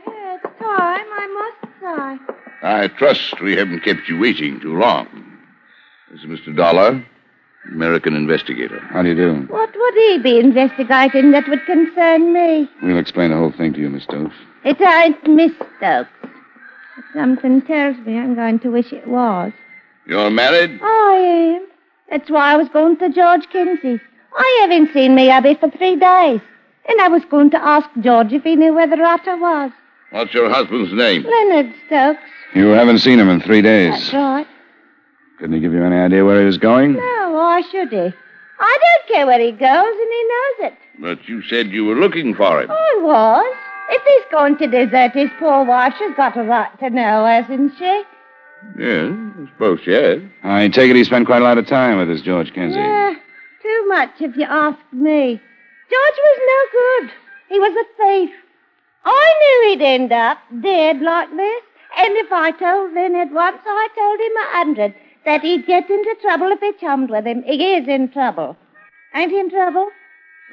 yeah, 0.05 0.35
it's 0.35 0.59
time. 0.59 1.07
I 1.07 1.53
must 1.61 1.79
say. 1.79 2.35
I 2.63 2.87
trust 2.89 3.39
we 3.41 3.55
haven't 3.55 3.85
kept 3.85 4.09
you 4.09 4.19
waiting 4.19 4.59
too 4.59 4.77
long. 4.77 5.07
This 6.11 6.23
is 6.23 6.25
Mr. 6.25 6.53
Dollar, 6.53 7.01
American 7.71 8.13
investigator. 8.13 8.81
How 8.89 9.03
do 9.03 9.07
you 9.07 9.15
do? 9.15 9.33
What 9.47 9.73
would 9.73 9.93
he 9.93 10.17
be 10.17 10.37
investigating 10.37 11.31
that 11.31 11.47
would 11.47 11.65
concern 11.65 12.33
me? 12.33 12.69
We'll 12.83 12.99
explain 12.99 13.31
the 13.31 13.37
whole 13.37 13.53
thing 13.53 13.71
to 13.71 13.79
you, 13.79 13.89
Miss 13.89 14.03
Stokes. 14.03 14.35
It 14.65 14.81
ain't 14.81 15.25
Miss 15.29 15.53
Stokes. 15.77 16.09
But 16.95 17.05
something 17.13 17.61
tells 17.61 17.97
me 18.05 18.17
I'm 18.17 18.35
going 18.35 18.59
to 18.59 18.69
wish 18.69 18.91
it 18.91 19.07
was. 19.07 19.51
You're 20.07 20.29
married? 20.29 20.79
I 20.81 21.57
am. 21.57 21.67
That's 22.09 22.29
why 22.29 22.51
I 22.53 22.57
was 22.57 22.67
going 22.69 22.97
to 22.97 23.09
George 23.09 23.47
Kinsey. 23.49 23.99
I 24.35 24.57
haven't 24.61 24.93
seen 24.93 25.15
me 25.15 25.29
hubby 25.29 25.55
for 25.55 25.69
three 25.69 25.95
days. 25.95 26.41
And 26.89 26.99
I 27.01 27.07
was 27.07 27.23
going 27.25 27.51
to 27.51 27.63
ask 27.63 27.89
George 28.01 28.33
if 28.33 28.43
he 28.43 28.55
knew 28.55 28.73
where 28.73 28.87
the 28.87 28.97
rotter 28.97 29.37
was. 29.37 29.71
What's 30.11 30.33
your 30.33 30.49
husband's 30.49 30.91
name? 30.91 31.23
Leonard 31.23 31.73
Stokes. 31.85 32.19
You 32.53 32.67
haven't 32.69 32.99
seen 32.99 33.19
him 33.19 33.29
in 33.29 33.39
three 33.41 33.61
days. 33.61 33.91
That's 33.93 34.13
right. 34.13 34.47
Couldn't 35.39 35.55
he 35.55 35.61
give 35.61 35.73
you 35.73 35.83
any 35.83 35.95
idea 35.95 36.25
where 36.25 36.39
he 36.39 36.45
was 36.45 36.57
going? 36.57 36.93
No, 36.93 37.31
why 37.31 37.61
should 37.71 37.89
he? 37.89 38.13
I 38.59 38.77
don't 38.81 39.07
care 39.15 39.25
where 39.25 39.39
he 39.39 39.51
goes, 39.51 39.61
and 39.61 40.09
he 40.11 40.23
knows 40.27 40.71
it. 40.71 40.73
But 40.99 41.29
you 41.29 41.41
said 41.43 41.67
you 41.71 41.85
were 41.85 41.95
looking 41.95 42.35
for 42.35 42.61
him. 42.61 42.69
I 42.69 42.99
was. 43.01 43.55
If 43.93 44.01
he's 44.03 44.31
going 44.31 44.57
to 44.57 44.67
desert 44.67 45.11
his 45.11 45.29
poor 45.37 45.65
wife, 45.65 45.93
she's 45.99 46.15
got 46.15 46.37
a 46.37 46.43
right 46.43 46.71
to 46.79 46.89
know, 46.89 47.25
hasn't 47.25 47.73
she? 47.77 48.03
Yes, 48.79 49.11
I 49.11 49.45
suppose 49.51 49.79
she 49.83 49.91
has. 49.91 50.21
I 50.43 50.69
take 50.69 50.89
it 50.89 50.95
he 50.95 51.03
spent 51.03 51.25
quite 51.25 51.41
a 51.41 51.45
lot 51.45 51.57
of 51.57 51.67
time 51.67 51.97
with 51.97 52.07
this 52.07 52.21
George 52.21 52.53
Kinsey. 52.53 52.79
Yeah, 52.79 53.15
too 53.61 53.85
much 53.87 54.11
if 54.19 54.37
you 54.37 54.45
ask 54.45 54.79
me. 54.93 55.41
George 55.89 56.19
was 56.23 56.39
no 56.47 56.79
good. 56.79 57.11
He 57.49 57.59
was 57.59 57.73
a 57.73 58.01
thief. 58.01 58.35
I 59.03 59.33
knew 59.39 59.69
he'd 59.71 59.85
end 59.85 60.11
up 60.13 60.37
dead 60.61 61.01
like 61.01 61.29
this. 61.35 61.63
And 61.97 62.15
if 62.15 62.31
I 62.31 62.51
told 62.51 62.93
Leonard 62.93 63.33
once, 63.33 63.59
I 63.65 63.87
told 63.93 64.19
him 64.19 64.37
a 64.37 64.57
hundred 64.57 64.95
that 65.25 65.41
he'd 65.41 65.67
get 65.67 65.89
into 65.89 66.15
trouble 66.21 66.47
if 66.51 66.61
he 66.61 66.71
chummed 66.79 67.09
with 67.09 67.25
him. 67.25 67.43
He 67.43 67.73
is 67.73 67.87
in 67.89 68.09
trouble. 68.09 68.55
Ain't 69.13 69.31
he 69.31 69.39
in 69.39 69.49
trouble? 69.49 69.89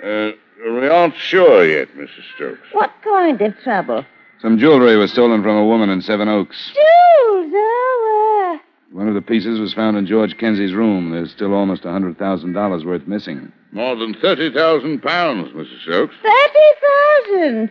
Uh, 0.02 0.30
we 0.64 0.88
aren't 0.88 1.16
sure 1.16 1.64
yet, 1.64 1.88
Mrs. 1.96 2.22
Stokes. 2.36 2.60
What 2.72 2.92
kind 3.02 3.40
of 3.40 3.54
trouble? 3.62 4.04
Some 4.40 4.58
jewelry 4.58 4.96
was 4.96 5.10
stolen 5.12 5.42
from 5.42 5.56
a 5.56 5.64
woman 5.66 5.88
in 5.90 6.00
Seven 6.02 6.28
Oaks. 6.28 6.70
Jewels, 6.74 7.52
oh, 7.54 8.58
uh, 8.60 8.96
One 8.96 9.08
of 9.08 9.14
the 9.14 9.22
pieces 9.22 9.58
was 9.58 9.74
found 9.74 9.96
in 9.96 10.06
George 10.06 10.36
Kenzie's 10.38 10.72
room. 10.72 11.10
There's 11.10 11.32
still 11.32 11.54
almost 11.54 11.84
a 11.84 11.88
$100,000 11.88 12.84
worth 12.84 13.06
missing. 13.06 13.52
More 13.72 13.96
than 13.96 14.14
30,000 14.14 15.00
pounds, 15.02 15.50
Mrs. 15.52 15.82
Stokes. 15.82 16.14
thirty 16.22 16.68
thousand. 16.86 17.70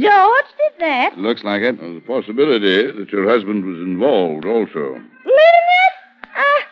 George 0.00 0.44
did 0.58 0.72
that. 0.80 1.12
It 1.14 1.18
looks 1.18 1.42
like 1.44 1.62
it. 1.62 1.78
There's 1.80 1.96
a 1.98 2.00
possibility 2.06 2.90
that 2.92 3.10
your 3.12 3.28
husband 3.28 3.64
was 3.64 3.78
involved 3.78 4.44
also. 4.46 4.92
Leonard? 4.92 5.94
Ah, 6.34 6.66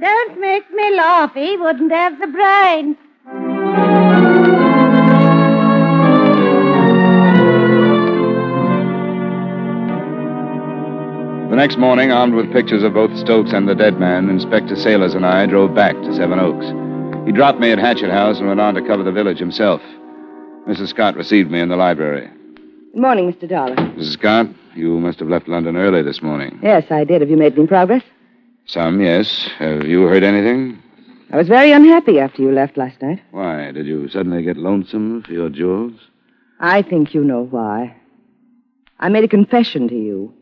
don't 0.00 0.38
make 0.40 0.70
me 0.72 0.94
laugh. 0.96 1.32
He 1.34 1.56
wouldn't 1.56 1.90
have 1.92 2.18
the 2.20 2.26
brains. 2.28 2.96
Next 11.60 11.76
morning, 11.76 12.10
armed 12.10 12.32
with 12.32 12.50
pictures 12.54 12.82
of 12.82 12.94
both 12.94 13.14
Stokes 13.18 13.52
and 13.52 13.68
the 13.68 13.74
dead 13.74 14.00
man, 14.00 14.30
Inspector 14.30 14.74
Sailors 14.76 15.12
and 15.12 15.26
I 15.26 15.44
drove 15.44 15.74
back 15.74 15.94
to 15.94 16.14
Sevenoaks. 16.14 16.64
He 17.26 17.32
dropped 17.32 17.60
me 17.60 17.70
at 17.70 17.78
Hatchet 17.78 18.10
House 18.10 18.38
and 18.38 18.48
went 18.48 18.60
on 18.60 18.72
to 18.76 18.80
cover 18.80 19.02
the 19.02 19.12
village 19.12 19.38
himself. 19.38 19.82
Mrs. 20.66 20.88
Scott 20.88 21.16
received 21.16 21.50
me 21.50 21.60
in 21.60 21.68
the 21.68 21.76
library. 21.76 22.30
Good 22.56 23.02
morning, 23.02 23.30
Mr. 23.30 23.46
Dollar. 23.46 23.76
Mrs. 23.76 24.14
Scott, 24.14 24.46
you 24.74 24.98
must 25.00 25.18
have 25.18 25.28
left 25.28 25.48
London 25.48 25.76
early 25.76 26.00
this 26.00 26.22
morning. 26.22 26.58
Yes, 26.62 26.90
I 26.90 27.04
did. 27.04 27.20
Have 27.20 27.28
you 27.28 27.36
made 27.36 27.58
any 27.58 27.66
progress? 27.66 28.04
Some, 28.64 29.02
yes. 29.02 29.50
Have 29.58 29.86
you 29.86 30.04
heard 30.04 30.22
anything? 30.22 30.82
I 31.30 31.36
was 31.36 31.48
very 31.48 31.72
unhappy 31.72 32.20
after 32.20 32.40
you 32.40 32.52
left 32.52 32.78
last 32.78 33.02
night. 33.02 33.20
Why? 33.32 33.70
Did 33.70 33.84
you 33.84 34.08
suddenly 34.08 34.42
get 34.42 34.56
lonesome 34.56 35.24
for 35.24 35.32
your 35.32 35.50
jewels? 35.50 35.92
I 36.58 36.80
think 36.80 37.12
you 37.12 37.22
know 37.22 37.44
why. 37.44 37.96
I 38.98 39.10
made 39.10 39.24
a 39.24 39.28
confession 39.28 39.88
to 39.88 39.94
you. 39.94 40.32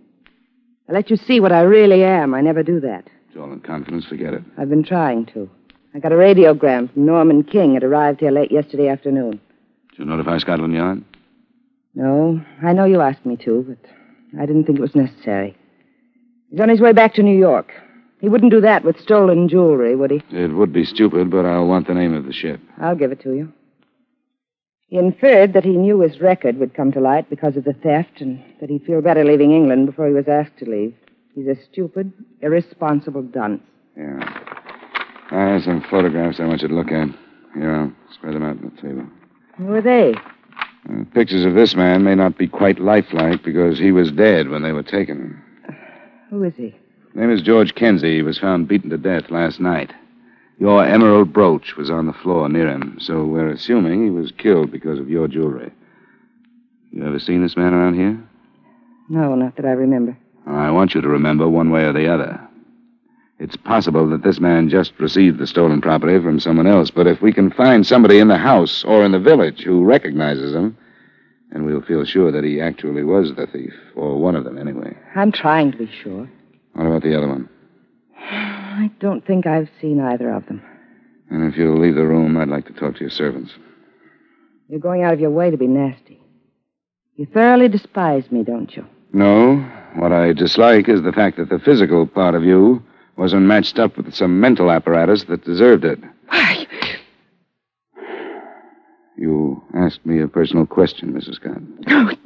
I 0.88 0.92
let 0.92 1.10
you 1.10 1.16
see 1.16 1.38
what 1.40 1.52
I 1.52 1.60
really 1.62 2.02
am. 2.02 2.34
I 2.34 2.40
never 2.40 2.62
do 2.62 2.80
that. 2.80 3.04
It's 3.28 3.36
all 3.36 3.52
in 3.52 3.60
confidence. 3.60 4.06
Forget 4.06 4.32
it. 4.34 4.42
I've 4.56 4.70
been 4.70 4.84
trying 4.84 5.26
to. 5.26 5.48
I 5.94 5.98
got 5.98 6.12
a 6.12 6.16
radiogram 6.16 6.92
from 6.92 7.06
Norman 7.06 7.42
King. 7.44 7.74
It 7.74 7.84
arrived 7.84 8.20
here 8.20 8.30
late 8.30 8.50
yesterday 8.50 8.88
afternoon. 8.88 9.40
Did 9.90 9.98
you 9.98 10.04
notify 10.04 10.38
Scotland 10.38 10.74
Yard? 10.74 11.04
No, 11.94 12.40
I 12.62 12.72
know 12.72 12.84
you 12.84 13.00
asked 13.00 13.26
me 13.26 13.36
to, 13.44 13.64
but 13.68 14.40
I 14.40 14.46
didn't 14.46 14.64
think 14.64 14.78
it 14.78 14.82
was 14.82 14.94
necessary. 14.94 15.56
He's 16.50 16.60
on 16.60 16.68
his 16.68 16.80
way 16.80 16.92
back 16.92 17.14
to 17.14 17.22
New 17.22 17.36
York. 17.36 17.72
He 18.20 18.28
wouldn't 18.28 18.52
do 18.52 18.60
that 18.62 18.84
with 18.84 18.98
stolen 18.98 19.48
jewelry, 19.48 19.94
would 19.94 20.10
he? 20.10 20.22
It 20.30 20.52
would 20.52 20.72
be 20.72 20.84
stupid, 20.84 21.30
but 21.30 21.44
I'll 21.44 21.66
want 21.66 21.86
the 21.86 21.94
name 21.94 22.14
of 22.14 22.24
the 22.24 22.32
ship. 22.32 22.60
I'll 22.80 22.96
give 22.96 23.12
it 23.12 23.20
to 23.22 23.34
you. 23.34 23.52
He 24.88 24.96
inferred 24.96 25.52
that 25.52 25.64
he 25.64 25.76
knew 25.76 26.00
his 26.00 26.20
record 26.20 26.56
would 26.56 26.74
come 26.74 26.92
to 26.92 27.00
light 27.00 27.28
because 27.28 27.56
of 27.56 27.64
the 27.64 27.74
theft 27.74 28.20
and 28.20 28.42
that 28.60 28.70
he'd 28.70 28.84
feel 28.84 29.02
better 29.02 29.22
leaving 29.24 29.52
England 29.52 29.86
before 29.86 30.08
he 30.08 30.14
was 30.14 30.28
asked 30.28 30.56
to 30.58 30.64
leave. 30.70 30.94
He's 31.34 31.46
a 31.46 31.56
stupid, 31.70 32.12
irresponsible 32.40 33.22
dunce. 33.22 33.62
Yeah. 33.96 34.18
I 35.30 35.50
have 35.50 35.62
some 35.64 35.82
photographs 35.90 36.40
I 36.40 36.46
want 36.46 36.62
you 36.62 36.68
to 36.68 36.74
look 36.74 36.90
at. 36.90 37.08
Here, 37.54 37.74
I'll 37.74 37.92
spread 38.14 38.34
them 38.34 38.42
out 38.42 38.56
on 38.56 38.72
the 38.74 38.80
table. 38.80 39.06
Who 39.58 39.72
are 39.74 39.82
they? 39.82 40.14
Uh, 40.88 41.04
pictures 41.12 41.44
of 41.44 41.54
this 41.54 41.74
man 41.74 42.02
may 42.02 42.14
not 42.14 42.38
be 42.38 42.48
quite 42.48 42.78
lifelike 42.78 43.44
because 43.44 43.78
he 43.78 43.92
was 43.92 44.10
dead 44.10 44.48
when 44.48 44.62
they 44.62 44.72
were 44.72 44.82
taken. 44.82 45.42
Who 46.30 46.44
is 46.44 46.54
he? 46.56 46.74
His 47.08 47.14
name 47.14 47.30
is 47.30 47.42
George 47.42 47.74
Kenzie. 47.74 48.16
He 48.16 48.22
was 48.22 48.38
found 48.38 48.68
beaten 48.68 48.88
to 48.90 48.96
death 48.98 49.30
last 49.30 49.60
night. 49.60 49.92
Your 50.58 50.84
emerald 50.84 51.32
brooch 51.32 51.76
was 51.76 51.88
on 51.88 52.06
the 52.06 52.12
floor 52.12 52.48
near 52.48 52.68
him, 52.68 52.98
so 53.00 53.24
we're 53.24 53.50
assuming 53.50 54.04
he 54.04 54.10
was 54.10 54.32
killed 54.32 54.72
because 54.72 54.98
of 54.98 55.08
your 55.08 55.28
jewelry. 55.28 55.72
You 56.90 57.06
ever 57.06 57.20
seen 57.20 57.42
this 57.42 57.56
man 57.56 57.74
around 57.74 57.94
here? 57.94 58.20
No, 59.08 59.36
not 59.36 59.56
that 59.56 59.64
I 59.64 59.70
remember. 59.70 60.16
I 60.46 60.70
want 60.70 60.94
you 60.94 61.00
to 61.00 61.08
remember 61.08 61.48
one 61.48 61.70
way 61.70 61.84
or 61.84 61.92
the 61.92 62.12
other. 62.12 62.40
It's 63.38 63.56
possible 63.56 64.08
that 64.10 64.24
this 64.24 64.40
man 64.40 64.68
just 64.68 64.98
received 64.98 65.38
the 65.38 65.46
stolen 65.46 65.80
property 65.80 66.20
from 66.20 66.40
someone 66.40 66.66
else, 66.66 66.90
but 66.90 67.06
if 67.06 67.22
we 67.22 67.32
can 67.32 67.52
find 67.52 67.86
somebody 67.86 68.18
in 68.18 68.26
the 68.26 68.38
house 68.38 68.84
or 68.84 69.04
in 69.04 69.12
the 69.12 69.20
village 69.20 69.62
who 69.62 69.84
recognizes 69.84 70.54
him, 70.54 70.76
then 71.52 71.64
we'll 71.64 71.82
feel 71.82 72.04
sure 72.04 72.32
that 72.32 72.42
he 72.42 72.60
actually 72.60 73.04
was 73.04 73.32
the 73.36 73.46
thief, 73.46 73.72
or 73.94 74.18
one 74.18 74.34
of 74.34 74.42
them 74.42 74.58
anyway. 74.58 74.96
I'm 75.14 75.30
trying 75.30 75.70
to 75.70 75.78
be 75.78 75.90
sure. 76.02 76.28
What 76.72 76.86
about 76.86 77.02
the 77.02 77.16
other 77.16 77.28
one? 77.28 77.48
I 78.78 78.92
don't 79.00 79.26
think 79.26 79.44
I've 79.44 79.68
seen 79.80 80.00
either 80.00 80.30
of 80.32 80.46
them. 80.46 80.62
And 81.30 81.52
if 81.52 81.58
you'll 81.58 81.80
leave 81.80 81.96
the 81.96 82.06
room, 82.06 82.36
I'd 82.36 82.46
like 82.46 82.66
to 82.66 82.72
talk 82.72 82.94
to 82.94 83.00
your 83.00 83.10
servants. 83.10 83.50
You're 84.68 84.78
going 84.78 85.02
out 85.02 85.12
of 85.12 85.18
your 85.18 85.30
way 85.30 85.50
to 85.50 85.56
be 85.56 85.66
nasty. 85.66 86.20
You 87.16 87.26
thoroughly 87.26 87.66
despise 87.66 88.30
me, 88.30 88.44
don't 88.44 88.76
you? 88.76 88.86
No. 89.12 89.56
What 89.96 90.12
I 90.12 90.32
dislike 90.32 90.88
is 90.88 91.02
the 91.02 91.10
fact 91.10 91.38
that 91.38 91.48
the 91.48 91.58
physical 91.58 92.06
part 92.06 92.36
of 92.36 92.44
you 92.44 92.80
wasn't 93.16 93.46
matched 93.46 93.80
up 93.80 93.96
with 93.96 94.14
some 94.14 94.38
mental 94.38 94.70
apparatus 94.70 95.24
that 95.24 95.44
deserved 95.44 95.84
it. 95.84 95.98
Why? 96.28 96.66
You 99.16 99.60
asked 99.74 100.06
me 100.06 100.20
a 100.20 100.28
personal 100.28 100.66
question, 100.66 101.12
Mrs. 101.12 101.34
Scott. 101.34 101.58
I 101.88 102.16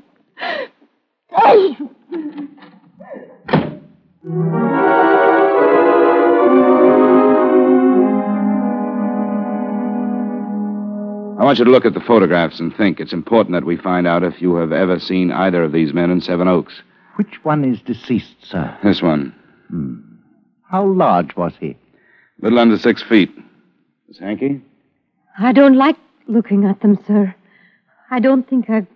want 11.52 11.58
you 11.58 11.64
to 11.66 11.70
look 11.70 11.84
at 11.84 11.92
the 11.92 12.00
photographs 12.00 12.60
and 12.60 12.74
think. 12.74 12.98
It's 12.98 13.12
important 13.12 13.52
that 13.52 13.66
we 13.66 13.76
find 13.76 14.06
out 14.06 14.22
if 14.22 14.40
you 14.40 14.54
have 14.54 14.72
ever 14.72 14.98
seen 14.98 15.30
either 15.30 15.62
of 15.62 15.72
these 15.72 15.92
men 15.92 16.10
in 16.10 16.22
Sevenoaks. 16.22 16.80
Which 17.16 17.44
one 17.44 17.62
is 17.62 17.78
deceased, 17.82 18.36
sir? 18.42 18.74
This 18.82 19.02
one. 19.02 19.34
Hmm. 19.68 19.96
How 20.70 20.86
large 20.86 21.36
was 21.36 21.52
he? 21.60 21.76
Little 22.40 22.58
under 22.58 22.78
six 22.78 23.02
feet. 23.02 23.30
Miss 24.08 24.18
Hankey? 24.18 24.62
I 25.38 25.52
don't 25.52 25.76
like 25.76 25.96
looking 26.26 26.64
at 26.64 26.80
them, 26.80 26.98
sir. 27.06 27.34
I 28.10 28.18
don't 28.18 28.48
think 28.48 28.70
I've 28.70 28.86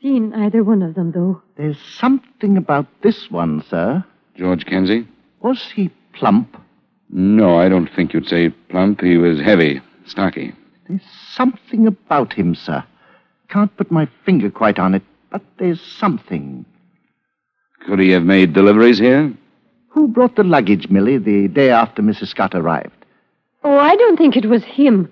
seen 0.00 0.32
either 0.34 0.62
one 0.62 0.82
of 0.82 0.94
them, 0.94 1.10
though. 1.10 1.42
There's 1.56 1.80
something 1.98 2.56
about 2.56 2.86
this 3.02 3.28
one, 3.28 3.64
sir. 3.68 4.04
George 4.36 4.66
Kenzie? 4.66 5.08
Was 5.40 5.72
he 5.74 5.90
plump? 6.12 6.56
No, 7.10 7.58
I 7.58 7.68
don't 7.68 7.90
think 7.96 8.14
you'd 8.14 8.28
say 8.28 8.50
plump. 8.68 9.00
He 9.00 9.16
was 9.16 9.40
heavy, 9.40 9.80
stocky. 10.06 10.52
There's 10.88 11.02
something 11.32 11.86
about 11.86 12.32
him, 12.32 12.54
sir. 12.54 12.84
Can't 13.48 13.74
put 13.76 13.90
my 13.90 14.08
finger 14.24 14.50
quite 14.50 14.78
on 14.78 14.94
it, 14.94 15.02
but 15.30 15.42
there's 15.58 15.80
something. 15.80 16.64
Could 17.86 18.00
he 18.00 18.10
have 18.10 18.24
made 18.24 18.52
deliveries 18.52 18.98
here? 18.98 19.32
Who 19.88 20.08
brought 20.08 20.36
the 20.36 20.44
luggage, 20.44 20.88
Millie, 20.88 21.18
the 21.18 21.48
day 21.48 21.70
after 21.70 22.02
Mrs. 22.02 22.28
Scott 22.28 22.54
arrived? 22.54 23.04
Oh, 23.62 23.78
I 23.78 23.96
don't 23.96 24.16
think 24.16 24.36
it 24.36 24.46
was 24.46 24.64
him. 24.64 25.10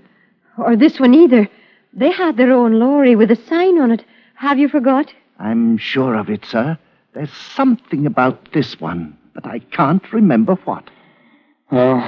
Or 0.59 0.77
this 0.77 1.01
one 1.01 1.15
either. 1.15 1.49
They 1.95 2.11
had 2.11 2.37
their 2.37 2.53
own 2.53 2.79
lorry 2.79 3.17
with 3.17 3.31
a 3.31 3.37
sign 3.37 3.79
on 3.81 3.91
it. 3.91 4.05
Have 4.35 4.59
you 4.59 4.69
forgot? 4.69 5.13
I'm 5.39 5.79
sure 5.79 6.15
of 6.17 6.29
it, 6.29 6.45
sir. 6.45 6.79
There's 7.15 7.33
something 7.33 8.07
about 8.07 8.53
this 8.53 8.81
one, 8.81 9.17
but 9.35 9.47
I 9.47 9.61
can't 9.61 10.13
remember 10.13 10.55
what. 10.65 10.91
Well, 11.71 12.01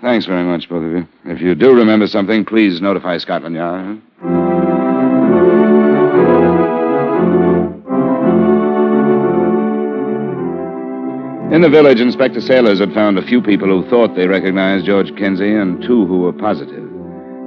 thanks 0.00 0.26
very 0.26 0.44
much, 0.44 0.68
both 0.68 0.84
of 0.84 0.90
you. 0.90 1.08
If 1.24 1.40
you 1.40 1.54
do 1.54 1.74
remember 1.74 2.06
something, 2.06 2.44
please 2.44 2.80
notify 2.80 3.18
Scotland 3.18 3.54
Yard. 3.56 4.00
In 11.52 11.62
the 11.62 11.70
village, 11.70 12.00
Inspector 12.00 12.40
Sailors 12.42 12.80
had 12.80 12.92
found 12.92 13.18
a 13.18 13.26
few 13.26 13.40
people 13.40 13.68
who 13.68 13.88
thought 13.88 14.14
they 14.14 14.26
recognized 14.26 14.84
George 14.84 15.16
Kenzie 15.16 15.54
and 15.54 15.80
two 15.80 16.04
who 16.06 16.18
were 16.18 16.32
positive. 16.32 16.84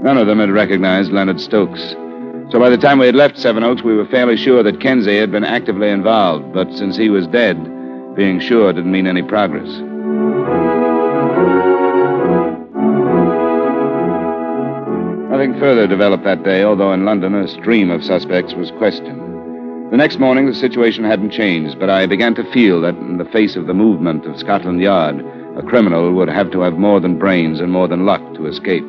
None 0.01 0.17
of 0.17 0.25
them 0.25 0.39
had 0.39 0.49
recognized 0.49 1.11
Leonard 1.11 1.39
Stokes. 1.39 1.95
So 2.49 2.57
by 2.57 2.69
the 2.69 2.77
time 2.77 2.97
we 2.97 3.05
had 3.05 3.15
left 3.15 3.37
Sevenoaks, 3.37 3.83
we 3.83 3.95
were 3.95 4.07
fairly 4.07 4.37
sure 4.37 4.63
that 4.63 4.81
Kenzie 4.81 5.19
had 5.19 5.31
been 5.31 5.43
actively 5.43 5.89
involved. 5.89 6.53
But 6.53 6.73
since 6.73 6.97
he 6.97 7.09
was 7.09 7.27
dead, 7.27 7.61
being 8.15 8.39
sure 8.39 8.73
didn't 8.73 8.91
mean 8.91 9.05
any 9.05 9.21
progress. 9.21 9.69
Nothing 15.39 15.57
further 15.61 15.87
developed 15.87 16.25
that 16.25 16.43
day, 16.43 16.65
although 16.65 16.91
in 16.91 17.05
London 17.05 17.33
a 17.33 17.47
stream 17.47 17.91
of 17.91 18.03
suspects 18.03 18.55
was 18.55 18.71
questioned. 18.71 19.21
The 19.89 19.95
next 19.95 20.19
morning, 20.19 20.47
the 20.47 20.53
situation 20.53 21.05
hadn't 21.05 21.31
changed, 21.31 21.79
but 21.79 21.89
I 21.89 22.07
began 22.07 22.35
to 22.35 22.51
feel 22.51 22.81
that 22.81 22.97
in 22.97 23.19
the 23.19 23.31
face 23.31 23.55
of 23.55 23.65
the 23.65 23.73
movement 23.73 24.25
of 24.25 24.37
Scotland 24.37 24.81
Yard, 24.81 25.25
a 25.55 25.63
criminal 25.63 26.11
would 26.11 26.27
have 26.27 26.51
to 26.51 26.59
have 26.59 26.73
more 26.73 26.99
than 26.99 27.17
brains 27.17 27.61
and 27.61 27.71
more 27.71 27.87
than 27.87 28.05
luck 28.05 28.21
to 28.33 28.47
escape. 28.47 28.83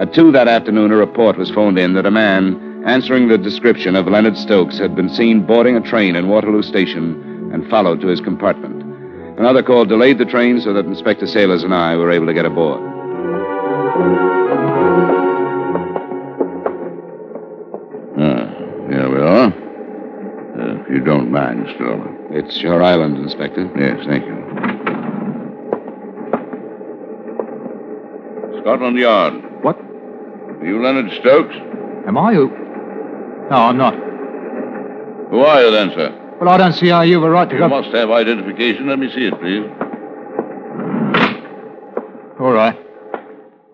At 0.00 0.14
two 0.14 0.32
that 0.32 0.48
afternoon, 0.48 0.92
a 0.92 0.96
report 0.96 1.36
was 1.36 1.50
phoned 1.50 1.78
in 1.78 1.92
that 1.92 2.06
a 2.06 2.10
man 2.10 2.82
answering 2.86 3.28
the 3.28 3.36
description 3.36 3.96
of 3.96 4.06
Leonard 4.06 4.38
Stokes 4.38 4.78
had 4.78 4.96
been 4.96 5.10
seen 5.10 5.44
boarding 5.44 5.76
a 5.76 5.82
train 5.82 6.16
in 6.16 6.28
Waterloo 6.28 6.62
Station 6.62 7.50
and 7.52 7.68
followed 7.68 8.00
to 8.00 8.06
his 8.06 8.22
compartment. 8.22 8.82
Another 9.38 9.62
call 9.62 9.84
delayed 9.84 10.16
the 10.16 10.24
train 10.24 10.58
so 10.58 10.72
that 10.72 10.86
Inspector 10.86 11.26
Sailors 11.26 11.64
and 11.64 11.74
I 11.74 11.96
were 11.96 12.10
able 12.10 12.24
to 12.24 12.32
get 12.32 12.46
aboard. 12.46 12.80
You 20.96 21.04
don't 21.04 21.30
mind, 21.30 21.66
Mr. 21.66 21.78
Dollar. 21.78 22.38
It's 22.38 22.60
your 22.62 22.82
island, 22.82 23.18
Inspector. 23.18 23.70
Yes, 23.78 24.04
thank 24.06 24.24
you. 24.24 24.34
Scotland 28.62 28.96
Yard. 28.98 29.34
What? 29.62 29.76
Are 29.78 30.64
you 30.66 30.82
Leonard 30.82 31.12
Stokes? 31.20 31.54
Am 32.06 32.16
I 32.18 32.32
who? 32.34 32.48
No, 33.50 33.56
I'm 33.56 33.76
not. 33.76 33.94
Who 35.30 35.40
are 35.40 35.62
you 35.62 35.70
then, 35.70 35.90
sir? 35.90 36.36
Well, 36.40 36.48
I 36.48 36.56
don't 36.56 36.72
see 36.72 36.88
how 36.88 37.02
you've 37.02 37.22
a 37.22 37.30
right 37.30 37.48
to 37.48 37.54
You 37.54 37.60
go. 37.60 37.68
must 37.68 37.90
have 37.94 38.10
identification. 38.10 38.88
Let 38.88 38.98
me 38.98 39.10
see 39.12 39.26
it, 39.26 39.34
please. 39.40 39.66
All 42.40 42.52
right. 42.52 42.76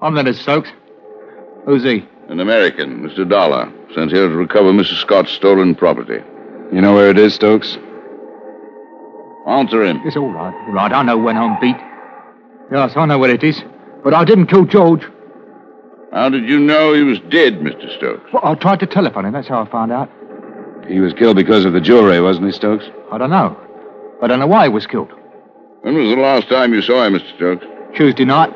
I'm 0.00 0.14
Leonard 0.14 0.37
Stokes. 0.37 0.70
Who's 1.66 1.85
he? 1.85 2.04
An 2.28 2.40
American, 2.40 3.02
Mr. 3.02 3.28
Dollar, 3.28 3.72
sent 3.94 4.11
here 4.11 4.28
to 4.28 4.35
recover 4.35 4.72
Mrs. 4.72 5.00
Scott's 5.00 5.32
stolen 5.32 5.74
property. 5.74 6.22
You 6.72 6.80
know 6.80 6.94
where 6.94 7.11
it 7.11 7.18
is, 7.18 7.35
Stokes? 7.35 7.76
Answer 9.46 9.85
him. 9.85 10.00
It's 10.04 10.16
all 10.16 10.30
right. 10.30 10.54
All 10.66 10.72
right, 10.72 10.92
I 10.92 11.02
know 11.02 11.18
when 11.18 11.37
I'm 11.37 11.61
beat. 11.61 11.76
Yes, 12.70 12.92
I 12.96 13.04
know 13.06 13.18
where 13.18 13.30
it 13.30 13.42
is. 13.44 13.62
But 14.02 14.14
I 14.14 14.24
didn't 14.24 14.46
kill 14.46 14.64
George. 14.64 15.02
How 16.12 16.28
did 16.28 16.48
you 16.48 16.58
know 16.58 16.92
he 16.94 17.02
was 17.02 17.18
dead, 17.28 17.61
Mr. 17.61 17.94
Stokes? 17.96 18.32
Well, 18.32 18.42
I 18.44 18.54
tried 18.54 18.80
to 18.80 18.87
telephone 18.87 19.24
him. 19.26 19.32
That's 19.32 19.48
how 19.48 19.62
I 19.62 19.70
found 19.70 19.92
out. 19.92 20.11
He 20.88 21.00
was 21.00 21.12
killed 21.14 21.37
because 21.37 21.64
of 21.64 21.72
the 21.72 21.80
jewelry, 21.80 22.20
wasn't 22.20 22.46
he, 22.46 22.52
Stokes? 22.52 22.85
I 23.11 23.18
don't 23.18 23.30
know. 23.30 23.56
I 24.22 24.26
don't 24.26 24.38
know 24.38 24.46
why 24.46 24.64
he 24.64 24.68
was 24.68 24.87
killed. 24.87 25.11
When 25.82 25.94
was 25.94 26.14
the 26.14 26.20
last 26.20 26.48
time 26.48 26.72
you 26.74 26.82
saw 26.82 27.04
him, 27.04 27.14
Mr. 27.14 27.37
Stokes? 27.37 27.66
Tuesday 27.96 28.24
night, 28.24 28.52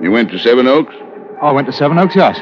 You 0.00 0.10
went 0.10 0.30
to 0.30 0.38
Sevenoaks? 0.38 0.94
I 1.42 1.50
went 1.52 1.66
to 1.66 1.72
Sevenoaks, 1.72 2.14
yes. 2.16 2.38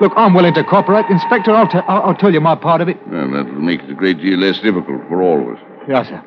Look, 0.00 0.12
I'm 0.16 0.34
willing 0.34 0.54
to 0.54 0.64
cooperate. 0.64 1.06
Inspector, 1.10 1.50
I'll, 1.50 1.68
te- 1.68 1.78
I'll, 1.88 2.02
I'll 2.10 2.14
tell 2.14 2.32
you 2.32 2.40
my 2.40 2.54
part 2.54 2.80
of 2.80 2.88
it. 2.88 2.98
Well, 3.08 3.30
that 3.30 3.46
will 3.46 3.60
make 3.62 3.82
it 3.82 3.90
a 3.90 3.94
great 3.94 4.18
deal 4.20 4.38
less 4.38 4.58
difficult 4.60 5.00
for 5.08 5.22
all 5.22 5.40
of 5.40 5.56
us. 5.56 5.62
Yes, 5.88 6.08
sir. 6.08 6.22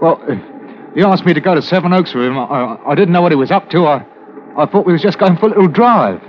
Well, 0.00 0.20
uh, 0.28 0.34
he 0.94 1.02
asked 1.02 1.24
me 1.24 1.32
to 1.34 1.40
go 1.40 1.54
to 1.54 1.62
Sevenoaks 1.62 2.14
with 2.14 2.24
him. 2.24 2.38
I, 2.38 2.44
I, 2.44 2.92
I 2.92 2.94
didn't 2.94 3.12
know 3.12 3.22
what 3.22 3.30
he 3.32 3.36
was 3.36 3.50
up 3.50 3.70
to. 3.70 3.86
I, 3.86 4.04
I 4.56 4.66
thought 4.66 4.86
we 4.86 4.92
was 4.92 5.02
just 5.02 5.18
going 5.18 5.36
for 5.36 5.46
a 5.46 5.48
little 5.50 5.68
drive. 5.68 6.20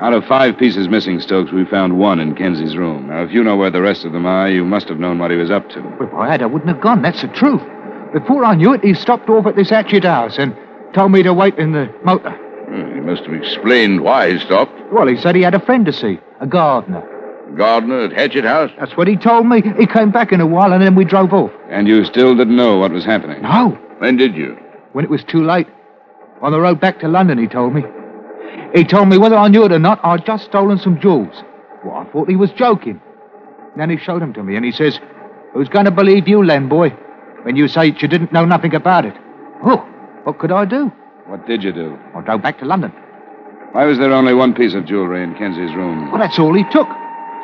Out 0.00 0.12
of 0.12 0.24
five 0.24 0.58
pieces 0.58 0.88
missing, 0.88 1.20
Stokes, 1.20 1.52
we 1.52 1.64
found 1.64 1.98
one 1.98 2.18
in 2.18 2.34
Kenzie's 2.34 2.76
room. 2.76 3.08
Now, 3.08 3.22
if 3.22 3.30
you 3.30 3.42
know 3.44 3.56
where 3.56 3.70
the 3.70 3.80
rest 3.80 4.04
of 4.04 4.12
them 4.12 4.26
are, 4.26 4.50
you 4.50 4.64
must 4.64 4.88
have 4.88 4.98
known 4.98 5.18
what 5.18 5.30
he 5.30 5.36
was 5.36 5.50
up 5.50 5.68
to. 5.70 5.80
Well, 5.80 6.08
if 6.08 6.14
I 6.14 6.30
had, 6.30 6.42
I 6.42 6.46
wouldn't 6.46 6.68
have 6.68 6.80
gone. 6.80 7.02
That's 7.02 7.22
the 7.22 7.28
truth. 7.28 7.62
Before 8.12 8.44
I 8.44 8.56
knew 8.56 8.74
it, 8.74 8.82
he 8.84 8.94
stopped 8.94 9.30
off 9.30 9.46
at 9.46 9.54
this 9.56 9.70
Hatchet 9.70 10.04
house 10.04 10.38
and 10.38 10.56
told 10.92 11.12
me 11.12 11.22
to 11.22 11.32
wait 11.32 11.56
in 11.56 11.72
the 11.72 11.94
motor. 12.04 12.36
Well, 12.72 12.94
he 12.94 13.00
must 13.00 13.24
have 13.24 13.34
explained 13.34 14.00
why 14.00 14.32
he 14.32 14.38
stopped. 14.38 14.72
Well, 14.90 15.06
he 15.06 15.16
said 15.16 15.36
he 15.36 15.42
had 15.42 15.54
a 15.54 15.60
friend 15.60 15.84
to 15.86 15.92
see, 15.92 16.18
a 16.40 16.46
gardener. 16.46 17.06
Gardener 17.56 18.04
at 18.04 18.12
Hatchet 18.12 18.44
House? 18.44 18.70
That's 18.78 18.96
what 18.96 19.06
he 19.06 19.16
told 19.16 19.46
me. 19.46 19.62
He 19.78 19.86
came 19.86 20.10
back 20.10 20.32
in 20.32 20.40
a 20.40 20.46
while 20.46 20.72
and 20.72 20.82
then 20.82 20.94
we 20.94 21.04
drove 21.04 21.34
off. 21.34 21.52
And 21.68 21.86
you 21.86 22.02
still 22.06 22.34
didn't 22.34 22.56
know 22.56 22.78
what 22.78 22.90
was 22.92 23.04
happening? 23.04 23.42
No. 23.42 23.78
When 23.98 24.16
did 24.16 24.34
you? 24.34 24.58
when 24.92 25.04
it 25.04 25.10
was 25.10 25.24
too 25.24 25.44
late. 25.44 25.66
On 26.40 26.52
the 26.52 26.60
road 26.60 26.80
back 26.80 27.00
to 27.00 27.08
London, 27.08 27.38
he 27.38 27.46
told 27.46 27.74
me. 27.74 27.82
He 28.74 28.84
told 28.84 29.08
me 29.08 29.18
whether 29.18 29.36
I 29.36 29.48
knew 29.48 29.64
it 29.64 29.72
or 29.72 29.78
not, 29.78 30.00
I'd 30.04 30.24
just 30.26 30.44
stolen 30.44 30.78
some 30.78 31.00
jewels. 31.00 31.34
Well, 31.84 31.96
I 31.96 32.04
thought 32.10 32.28
he 32.28 32.36
was 32.36 32.50
joking. 32.52 33.00
Then 33.76 33.90
he 33.90 33.96
showed 33.96 34.22
them 34.22 34.32
to 34.34 34.42
me, 34.42 34.56
and 34.56 34.64
he 34.64 34.72
says, 34.72 34.98
Who's 35.54 35.68
going 35.68 35.84
to 35.84 35.90
believe 35.90 36.28
you, 36.28 36.44
Len 36.44 36.68
boy, 36.68 36.90
when 37.42 37.56
you 37.56 37.68
say 37.68 37.86
you 37.86 38.08
didn't 38.08 38.32
know 38.32 38.44
nothing 38.44 38.74
about 38.74 39.04
it? 39.04 39.14
Oh, 39.64 39.78
what 40.24 40.38
could 40.38 40.52
I 40.52 40.64
do? 40.64 40.92
What 41.26 41.46
did 41.46 41.62
you 41.62 41.72
do? 41.72 41.98
I 42.14 42.20
drove 42.20 42.42
back 42.42 42.58
to 42.58 42.64
London. 42.64 42.90
Why 43.72 43.84
was 43.86 43.98
there 43.98 44.12
only 44.12 44.34
one 44.34 44.54
piece 44.54 44.74
of 44.74 44.84
jewelry 44.84 45.22
in 45.22 45.34
Kenzie's 45.34 45.74
room? 45.74 46.10
Well, 46.10 46.20
that's 46.20 46.38
all 46.38 46.52
he 46.52 46.64
took. 46.70 46.88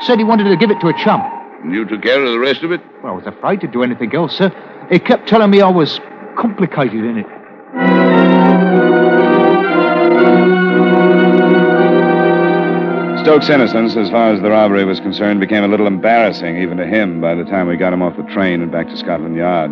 Said 0.03 0.19
he 0.19 0.25
wanted 0.25 0.45
to 0.45 0.57
give 0.57 0.71
it 0.71 0.79
to 0.81 0.89
a 0.89 0.93
chum. 0.93 1.23
And 1.63 1.73
you 1.73 1.85
took 1.85 2.03
care 2.03 2.23
of 2.23 2.31
the 2.31 2.39
rest 2.39 2.63
of 2.63 2.73
it? 2.73 2.81
Well, 3.03 3.13
I 3.15 3.17
was 3.17 3.27
afraid 3.27 3.61
to 3.63 3.67
do 3.67 3.83
anything 3.83 4.15
else, 4.15 4.37
sir. 4.37 4.53
He 4.91 4.99
kept 4.99 5.29
telling 5.29 5.51
me 5.51 5.61
I 5.61 5.71
was 5.71 6.01
complicated 6.37 7.05
in 7.05 7.19
it. 7.19 7.27
Stokes' 13.23 13.51
innocence, 13.51 13.97
as 13.97 14.11
far 14.11 14.33
as 14.33 14.41
the 14.41 14.51
robbery 14.51 14.85
was 14.85 15.01
concerned, 15.01 15.41
became 15.41 15.65
a 15.65 15.69
little 15.69 15.87
embarrassing 15.87 16.57
even 16.57 16.79
to 16.79 16.87
him 16.87 17.21
by 17.21 17.35
the 17.35 17.45
time 17.45 17.69
we 17.69 17.77
got 17.77 17.93
him 17.93 18.03
off 18.03 18.17
the 18.17 18.23
train 18.35 18.63
and 18.63 18.73
back 18.73 18.89
to 18.89 18.97
Scotland 18.97 19.37
Yard. 19.37 19.71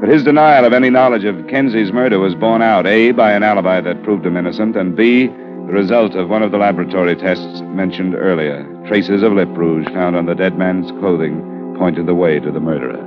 But 0.00 0.08
his 0.08 0.24
denial 0.24 0.64
of 0.64 0.72
any 0.72 0.88
knowledge 0.88 1.24
of 1.24 1.46
Kenzie's 1.46 1.92
murder 1.92 2.18
was 2.18 2.34
borne 2.34 2.62
out, 2.62 2.86
A, 2.86 3.12
by 3.12 3.32
an 3.32 3.42
alibi 3.42 3.82
that 3.82 4.02
proved 4.02 4.24
him 4.24 4.38
innocent, 4.38 4.74
and 4.74 4.96
B, 4.96 5.26
the 5.26 5.74
result 5.74 6.14
of 6.14 6.30
one 6.30 6.42
of 6.42 6.52
the 6.52 6.56
laboratory 6.56 7.14
tests 7.14 7.60
mentioned 7.60 8.14
earlier. 8.14 8.64
Traces 8.88 9.22
of 9.22 9.34
lip 9.34 9.50
rouge 9.50 9.86
found 9.88 10.16
on 10.16 10.24
the 10.24 10.34
dead 10.34 10.56
man's 10.56 10.90
clothing 10.92 11.74
pointed 11.76 12.06
the 12.06 12.14
way 12.14 12.40
to 12.40 12.50
the 12.50 12.60
murderer. 12.60 13.06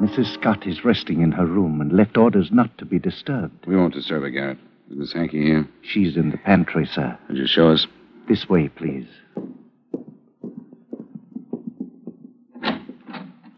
Mrs. 0.00 0.32
Scott 0.32 0.64
is 0.66 0.84
resting 0.84 1.20
in 1.20 1.32
her 1.32 1.44
room 1.44 1.80
and 1.80 1.92
left 1.92 2.16
orders 2.16 2.50
not 2.52 2.78
to 2.78 2.84
be 2.84 3.00
disturbed. 3.00 3.66
We 3.66 3.76
won't 3.76 3.94
disturb 3.94 4.22
her, 4.22 4.30
Garrett. 4.30 4.58
Is 4.90 4.96
Miss 4.96 5.12
Hankey 5.12 5.42
here? 5.42 5.68
She's 5.82 6.16
in 6.16 6.30
the 6.30 6.38
pantry, 6.38 6.86
sir. 6.86 7.18
Would 7.28 7.36
you 7.36 7.46
show 7.48 7.68
us? 7.68 7.86
This 8.28 8.48
way, 8.48 8.68
please. 8.68 9.08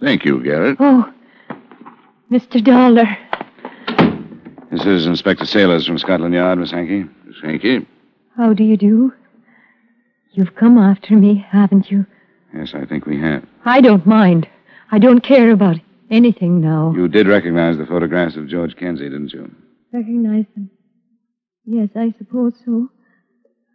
Thank 0.02 0.24
you, 0.24 0.42
Garrett. 0.42 0.76
Oh, 0.80 1.12
Mr. 2.30 2.62
Dollar. 2.62 3.06
This 4.70 4.84
is 4.84 5.06
Inspector 5.06 5.44
Sailors 5.46 5.86
from 5.86 5.98
Scotland 5.98 6.34
Yard, 6.34 6.58
Miss 6.58 6.72
Hankey. 6.72 7.04
Miss 7.24 7.36
Hankey? 7.42 7.86
How 8.36 8.52
do 8.52 8.64
you 8.64 8.76
do? 8.76 9.12
You've 10.32 10.56
come 10.56 10.76
after 10.76 11.14
me, 11.14 11.44
haven't 11.48 11.90
you? 11.90 12.04
Yes, 12.54 12.72
I 12.74 12.84
think 12.84 13.06
we 13.06 13.20
have. 13.20 13.44
I 13.64 13.80
don't 13.80 14.06
mind. 14.06 14.48
I 14.90 14.98
don't 14.98 15.20
care 15.22 15.52
about 15.52 15.76
anything 16.10 16.60
now. 16.60 16.92
You 16.96 17.06
did 17.06 17.28
recognize 17.28 17.78
the 17.78 17.86
photographs 17.86 18.36
of 18.36 18.48
George 18.48 18.76
Kenzie, 18.76 19.08
didn't 19.08 19.32
you? 19.32 19.54
Recognize 19.92 20.46
them? 20.54 20.70
Yes, 21.64 21.90
I 21.94 22.12
suppose 22.18 22.54
so. 22.64 22.88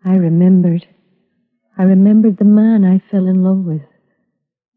I 0.03 0.15
remembered. 0.15 0.85
I 1.77 1.83
remembered 1.83 2.37
the 2.37 2.43
man 2.45 2.83
I 2.83 3.01
fell 3.11 3.27
in 3.27 3.43
love 3.43 3.59
with. 3.59 3.81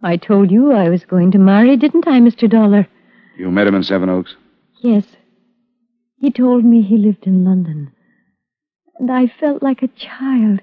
I 0.02 0.16
told 0.16 0.50
you 0.50 0.72
I 0.72 0.88
was 0.88 1.04
going 1.04 1.30
to 1.32 1.38
marry, 1.38 1.76
didn't 1.76 2.08
I, 2.08 2.20
Mr. 2.20 2.48
Dollar? 2.48 2.88
You 3.36 3.50
met 3.50 3.66
him 3.66 3.74
in 3.74 3.82
Sevenoaks? 3.82 4.34
Yes. 4.80 5.04
He 6.16 6.30
told 6.30 6.64
me 6.64 6.82
he 6.82 6.96
lived 6.96 7.26
in 7.26 7.44
London. 7.44 7.92
And 8.98 9.10
I 9.10 9.26
felt 9.26 9.62
like 9.62 9.82
a 9.82 9.88
child. 9.88 10.60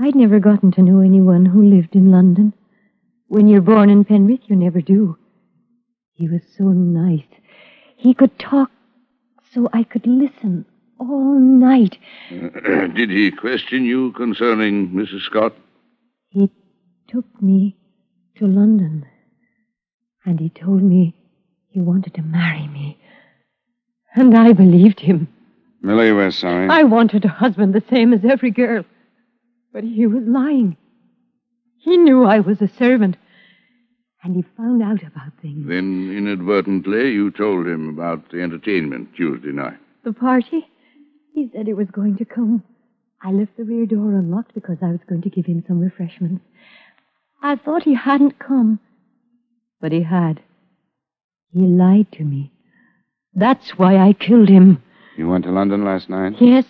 I'd 0.00 0.14
never 0.14 0.40
gotten 0.40 0.72
to 0.72 0.82
know 0.82 1.00
anyone 1.00 1.46
who 1.46 1.62
lived 1.64 1.94
in 1.94 2.10
London. 2.10 2.52
When 3.28 3.48
you're 3.48 3.60
born 3.60 3.90
in 3.90 4.04
Penrith, 4.04 4.40
you 4.46 4.56
never 4.56 4.80
do. 4.80 5.16
He 6.14 6.28
was 6.28 6.42
so 6.56 6.64
nice. 6.64 7.26
He 7.96 8.14
could 8.14 8.38
talk 8.38 8.70
so 9.52 9.68
I 9.72 9.84
could 9.84 10.06
listen 10.06 10.66
all 10.98 11.38
night. 11.38 11.98
Did 12.30 13.10
he 13.10 13.30
question 13.30 13.84
you 13.84 14.12
concerning 14.12 14.90
Mrs. 14.90 15.22
Scott? 15.22 15.54
He 16.28 16.50
took 17.08 17.24
me 17.42 17.76
to 18.36 18.46
London. 18.46 19.06
And 20.24 20.40
he 20.40 20.48
told 20.48 20.82
me 20.82 21.14
he 21.68 21.80
wanted 21.80 22.14
to 22.14 22.22
marry 22.22 22.66
me. 22.68 22.98
And 24.14 24.36
I 24.36 24.52
believed 24.52 25.00
him. 25.00 25.28
Millie, 25.82 26.12
we're 26.12 26.30
sorry. 26.30 26.68
I 26.68 26.84
wanted 26.84 27.24
a 27.24 27.28
husband 27.28 27.74
the 27.74 27.82
same 27.90 28.12
as 28.12 28.24
every 28.24 28.50
girl. 28.50 28.84
But 29.72 29.84
he 29.84 30.06
was 30.06 30.24
lying. 30.24 30.76
He 31.78 31.96
knew 31.96 32.24
I 32.24 32.40
was 32.40 32.62
a 32.62 32.68
servant. 32.68 33.16
And 34.22 34.34
he 34.34 34.44
found 34.56 34.82
out 34.82 35.02
about 35.02 35.32
things. 35.42 35.68
Then, 35.68 36.14
inadvertently, 36.16 37.12
you 37.12 37.30
told 37.30 37.66
him 37.66 37.90
about 37.90 38.30
the 38.30 38.40
entertainment 38.40 39.10
Tuesday 39.14 39.52
night. 39.52 39.78
The 40.04 40.14
party? 40.14 40.66
He 41.34 41.50
said 41.52 41.66
he 41.66 41.74
was 41.74 41.90
going 41.90 42.16
to 42.16 42.24
come. 42.24 42.62
I 43.20 43.32
left 43.32 43.56
the 43.58 43.64
rear 43.64 43.84
door 43.84 44.12
unlocked 44.12 44.54
because 44.54 44.78
I 44.80 44.92
was 44.92 45.00
going 45.08 45.22
to 45.22 45.30
give 45.30 45.44
him 45.44 45.64
some 45.66 45.80
refreshments. 45.80 46.42
I 47.44 47.56
thought 47.56 47.82
he 47.82 47.94
hadn't 47.94 48.38
come. 48.38 48.80
But 49.78 49.92
he 49.92 50.02
had. 50.02 50.40
He 51.52 51.60
lied 51.60 52.10
to 52.12 52.24
me. 52.24 52.50
That's 53.34 53.72
why 53.72 53.98
I 53.98 54.14
killed 54.14 54.48
him. 54.48 54.82
You 55.18 55.28
went 55.28 55.44
to 55.44 55.50
London 55.50 55.84
last 55.84 56.08
night? 56.08 56.40
Yes. 56.40 56.64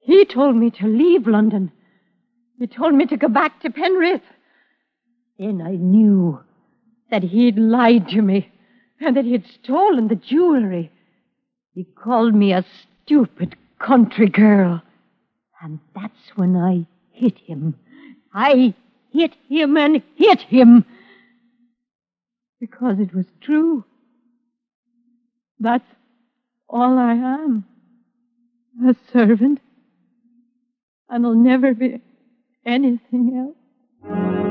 He 0.00 0.24
told 0.24 0.56
me 0.56 0.70
to 0.70 0.86
leave 0.86 1.26
London. 1.26 1.70
He 2.58 2.66
told 2.66 2.94
me 2.94 3.04
to 3.06 3.18
go 3.18 3.28
back 3.28 3.60
to 3.60 3.70
Penrith. 3.70 4.22
Then 5.38 5.60
I 5.60 5.72
knew 5.72 6.40
that 7.10 7.22
he'd 7.22 7.58
lied 7.58 8.08
to 8.08 8.22
me 8.22 8.50
and 9.00 9.18
that 9.18 9.26
he'd 9.26 9.44
stolen 9.62 10.08
the 10.08 10.14
jewelry. 10.14 10.90
He 11.74 11.84
called 11.84 12.34
me 12.34 12.54
a 12.54 12.64
stupid 13.04 13.54
country 13.78 14.30
girl. 14.30 14.80
And 15.60 15.78
that's 15.94 16.36
when 16.36 16.56
I 16.56 16.86
hit 17.12 17.36
him. 17.36 17.74
I 18.32 18.74
hit 19.12 19.34
him 19.48 19.76
and 19.76 20.02
hit 20.16 20.40
him. 20.40 20.84
Because 22.60 22.98
it 22.98 23.14
was 23.14 23.26
true. 23.40 23.84
That's 25.60 25.84
all 26.68 26.98
I 26.98 27.12
am. 27.12 27.64
A 28.86 28.94
servant. 29.12 29.60
And 31.08 31.26
I'll 31.26 31.34
never 31.34 31.74
be 31.74 32.00
anything 32.64 33.54
else. 34.04 34.47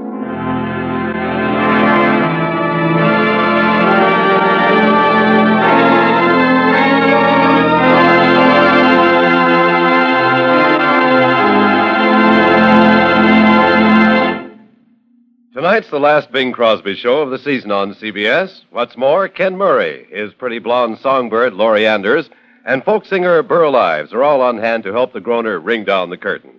Tonight's 15.56 15.88
the 15.88 15.98
last 15.98 16.30
Bing 16.30 16.52
Crosby 16.52 16.94
show 16.94 17.22
of 17.22 17.30
the 17.30 17.38
season 17.38 17.70
on 17.70 17.94
CBS. 17.94 18.60
What's 18.72 18.94
more, 18.94 19.26
Ken 19.26 19.56
Murray, 19.56 20.06
his 20.10 20.34
pretty 20.34 20.58
blonde 20.58 20.98
songbird, 20.98 21.54
Laurie 21.54 21.86
Anders, 21.86 22.28
and 22.66 22.84
folk 22.84 23.06
singer 23.06 23.42
Burl 23.42 23.74
Ives 23.74 24.12
are 24.12 24.22
all 24.22 24.42
on 24.42 24.58
hand 24.58 24.82
to 24.82 24.92
help 24.92 25.14
the 25.14 25.20
groaner 25.22 25.58
ring 25.58 25.82
down 25.82 26.10
the 26.10 26.18
curtain. 26.18 26.52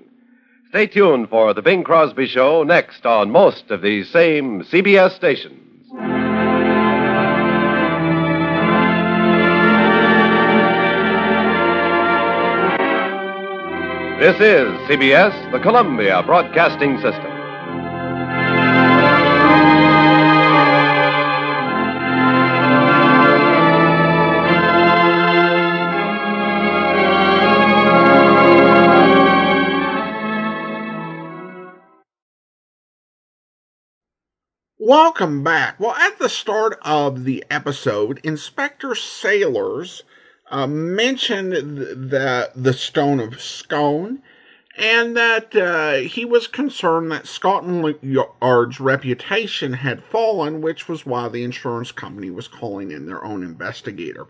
Stay 0.70 0.88
tuned 0.88 1.30
for 1.30 1.54
the 1.54 1.62
Bing 1.62 1.84
Crosby 1.84 2.26
Show 2.26 2.64
next 2.64 3.06
on 3.06 3.30
most 3.30 3.70
of 3.70 3.84
these 3.84 4.10
same 4.10 4.64
CBS 4.64 5.16
stations. 5.16 5.62
This 14.20 14.42
is 14.42 14.68
CBS, 14.90 15.52
the 15.52 15.60
Columbia 15.60 16.24
Broadcasting 16.24 17.00
System. 17.00 17.37
Welcome 34.88 35.44
back. 35.44 35.82
Well, 35.82 35.96
at 35.96 36.18
the 36.18 36.30
start 36.30 36.80
of 36.82 37.26
the 37.26 37.44
episode, 37.50 38.22
Inspector 38.24 38.96
Sailors 38.96 40.04
uh, 40.50 40.66
mentioned 40.66 41.52
the 41.52 42.52
the 42.56 42.72
stone 42.72 43.20
of 43.20 43.42
scone, 43.42 44.24
and 44.78 45.18
that 45.18 45.54
uh, 45.54 45.96
he 46.08 46.24
was 46.24 46.48
concerned 46.48 47.12
that 47.12 47.28
Scotland 47.28 47.98
Yard's 48.02 48.80
reputation 48.80 49.74
had 49.74 50.06
fallen, 50.06 50.62
which 50.62 50.88
was 50.88 51.06
why 51.06 51.28
the 51.28 51.44
insurance 51.44 51.92
company 51.92 52.30
was 52.30 52.48
calling 52.48 52.92
in 52.92 53.08
their 53.08 53.26
own 53.26 53.44
investigator. 53.44 54.28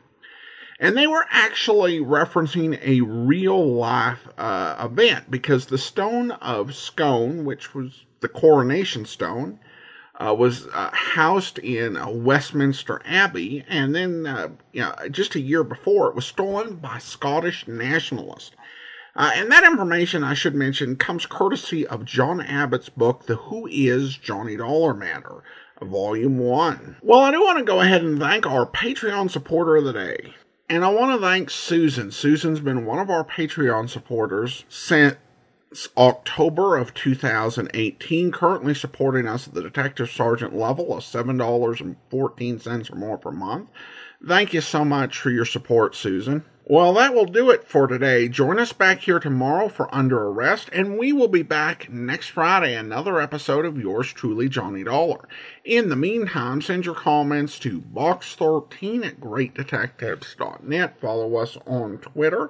And 0.79 0.97
they 0.97 1.05
were 1.05 1.27
actually 1.29 1.99
referencing 1.99 2.79
a 2.81 3.01
real 3.01 3.75
life 3.75 4.27
uh, 4.39 4.89
event 4.91 5.29
because 5.29 5.67
the 5.67 5.77
stone 5.77 6.31
of 6.31 6.73
scone, 6.73 7.45
which 7.45 7.75
was 7.75 8.05
the 8.21 8.27
coronation 8.27 9.05
stone, 9.05 9.59
uh, 10.17 10.33
was 10.33 10.67
uh, 10.67 10.89
housed 10.91 11.59
in 11.59 11.95
uh, 11.95 12.09
Westminster 12.09 13.01
Abbey, 13.05 13.63
and 13.67 13.93
then 13.93 14.25
uh, 14.25 14.49
you 14.71 14.81
know, 14.81 14.93
just 15.11 15.35
a 15.35 15.39
year 15.39 15.63
before, 15.63 16.09
it 16.09 16.15
was 16.15 16.25
stolen 16.25 16.75
by 16.75 16.97
Scottish 16.97 17.67
nationalists. 17.67 18.55
Uh, 19.15 19.31
and 19.33 19.51
that 19.51 19.63
information, 19.63 20.23
I 20.23 20.35
should 20.35 20.53
mention, 20.53 20.95
comes 20.95 21.25
courtesy 21.25 21.87
of 21.87 22.05
John 22.05 22.39
Abbott's 22.39 22.89
book, 22.89 23.25
The 23.25 23.35
Who 23.35 23.67
Is 23.67 24.15
Johnny 24.15 24.57
Dollar 24.57 24.93
Matter, 24.93 25.41
Volume 25.81 26.37
1. 26.37 26.97
Well, 27.01 27.21
I 27.21 27.31
do 27.31 27.41
want 27.41 27.57
to 27.57 27.63
go 27.63 27.81
ahead 27.81 28.03
and 28.03 28.19
thank 28.19 28.45
our 28.45 28.67
Patreon 28.67 29.31
supporter 29.31 29.77
of 29.77 29.85
the 29.85 29.93
day. 29.93 30.35
And 30.69 30.85
I 30.85 30.89
want 30.89 31.19
to 31.19 31.25
thank 31.25 31.49
Susan. 31.49 32.11
Susan's 32.11 32.59
been 32.59 32.85
one 32.85 32.99
of 32.99 33.09
our 33.09 33.23
Patreon 33.23 33.89
supporters 33.89 34.65
since 34.69 35.15
October 35.97 36.77
of 36.77 36.93
2018, 36.93 38.31
currently 38.31 38.73
supporting 38.73 39.27
us 39.27 39.47
at 39.47 39.53
the 39.53 39.61
detective 39.61 40.09
sergeant 40.09 40.55
level 40.55 40.95
of 40.95 41.03
$7.14 41.03 42.91
or 42.91 42.95
more 42.95 43.17
per 43.17 43.31
month. 43.31 43.69
Thank 44.25 44.53
you 44.53 44.61
so 44.61 44.85
much 44.85 45.19
for 45.19 45.29
your 45.29 45.45
support, 45.45 45.93
Susan. 45.93 46.43
Well, 46.69 46.95
that 46.95 47.13
will 47.13 47.25
do 47.25 47.49
it 47.49 47.63
for 47.63 47.87
today. 47.87 48.27
Join 48.27 48.59
us 48.59 48.73
back 48.73 48.99
here 48.99 49.19
tomorrow 49.19 49.69
for 49.69 49.93
Under 49.95 50.27
Arrest, 50.27 50.69
and 50.73 50.97
we 50.97 51.13
will 51.13 51.29
be 51.29 51.43
back 51.43 51.89
next 51.89 52.27
Friday, 52.27 52.75
another 52.75 53.21
episode 53.21 53.63
of 53.63 53.77
yours 53.77 54.11
truly, 54.11 54.49
Johnny 54.49 54.83
Dollar. 54.83 55.29
In 55.63 55.87
the 55.87 55.95
meantime, 55.95 56.61
send 56.61 56.85
your 56.85 56.95
comments 56.95 57.57
to 57.59 57.79
box13 57.79 59.05
at 59.05 59.21
greatdetectives.net. 59.21 60.99
Follow 60.99 61.35
us 61.37 61.57
on 61.65 61.99
Twitter 61.99 62.49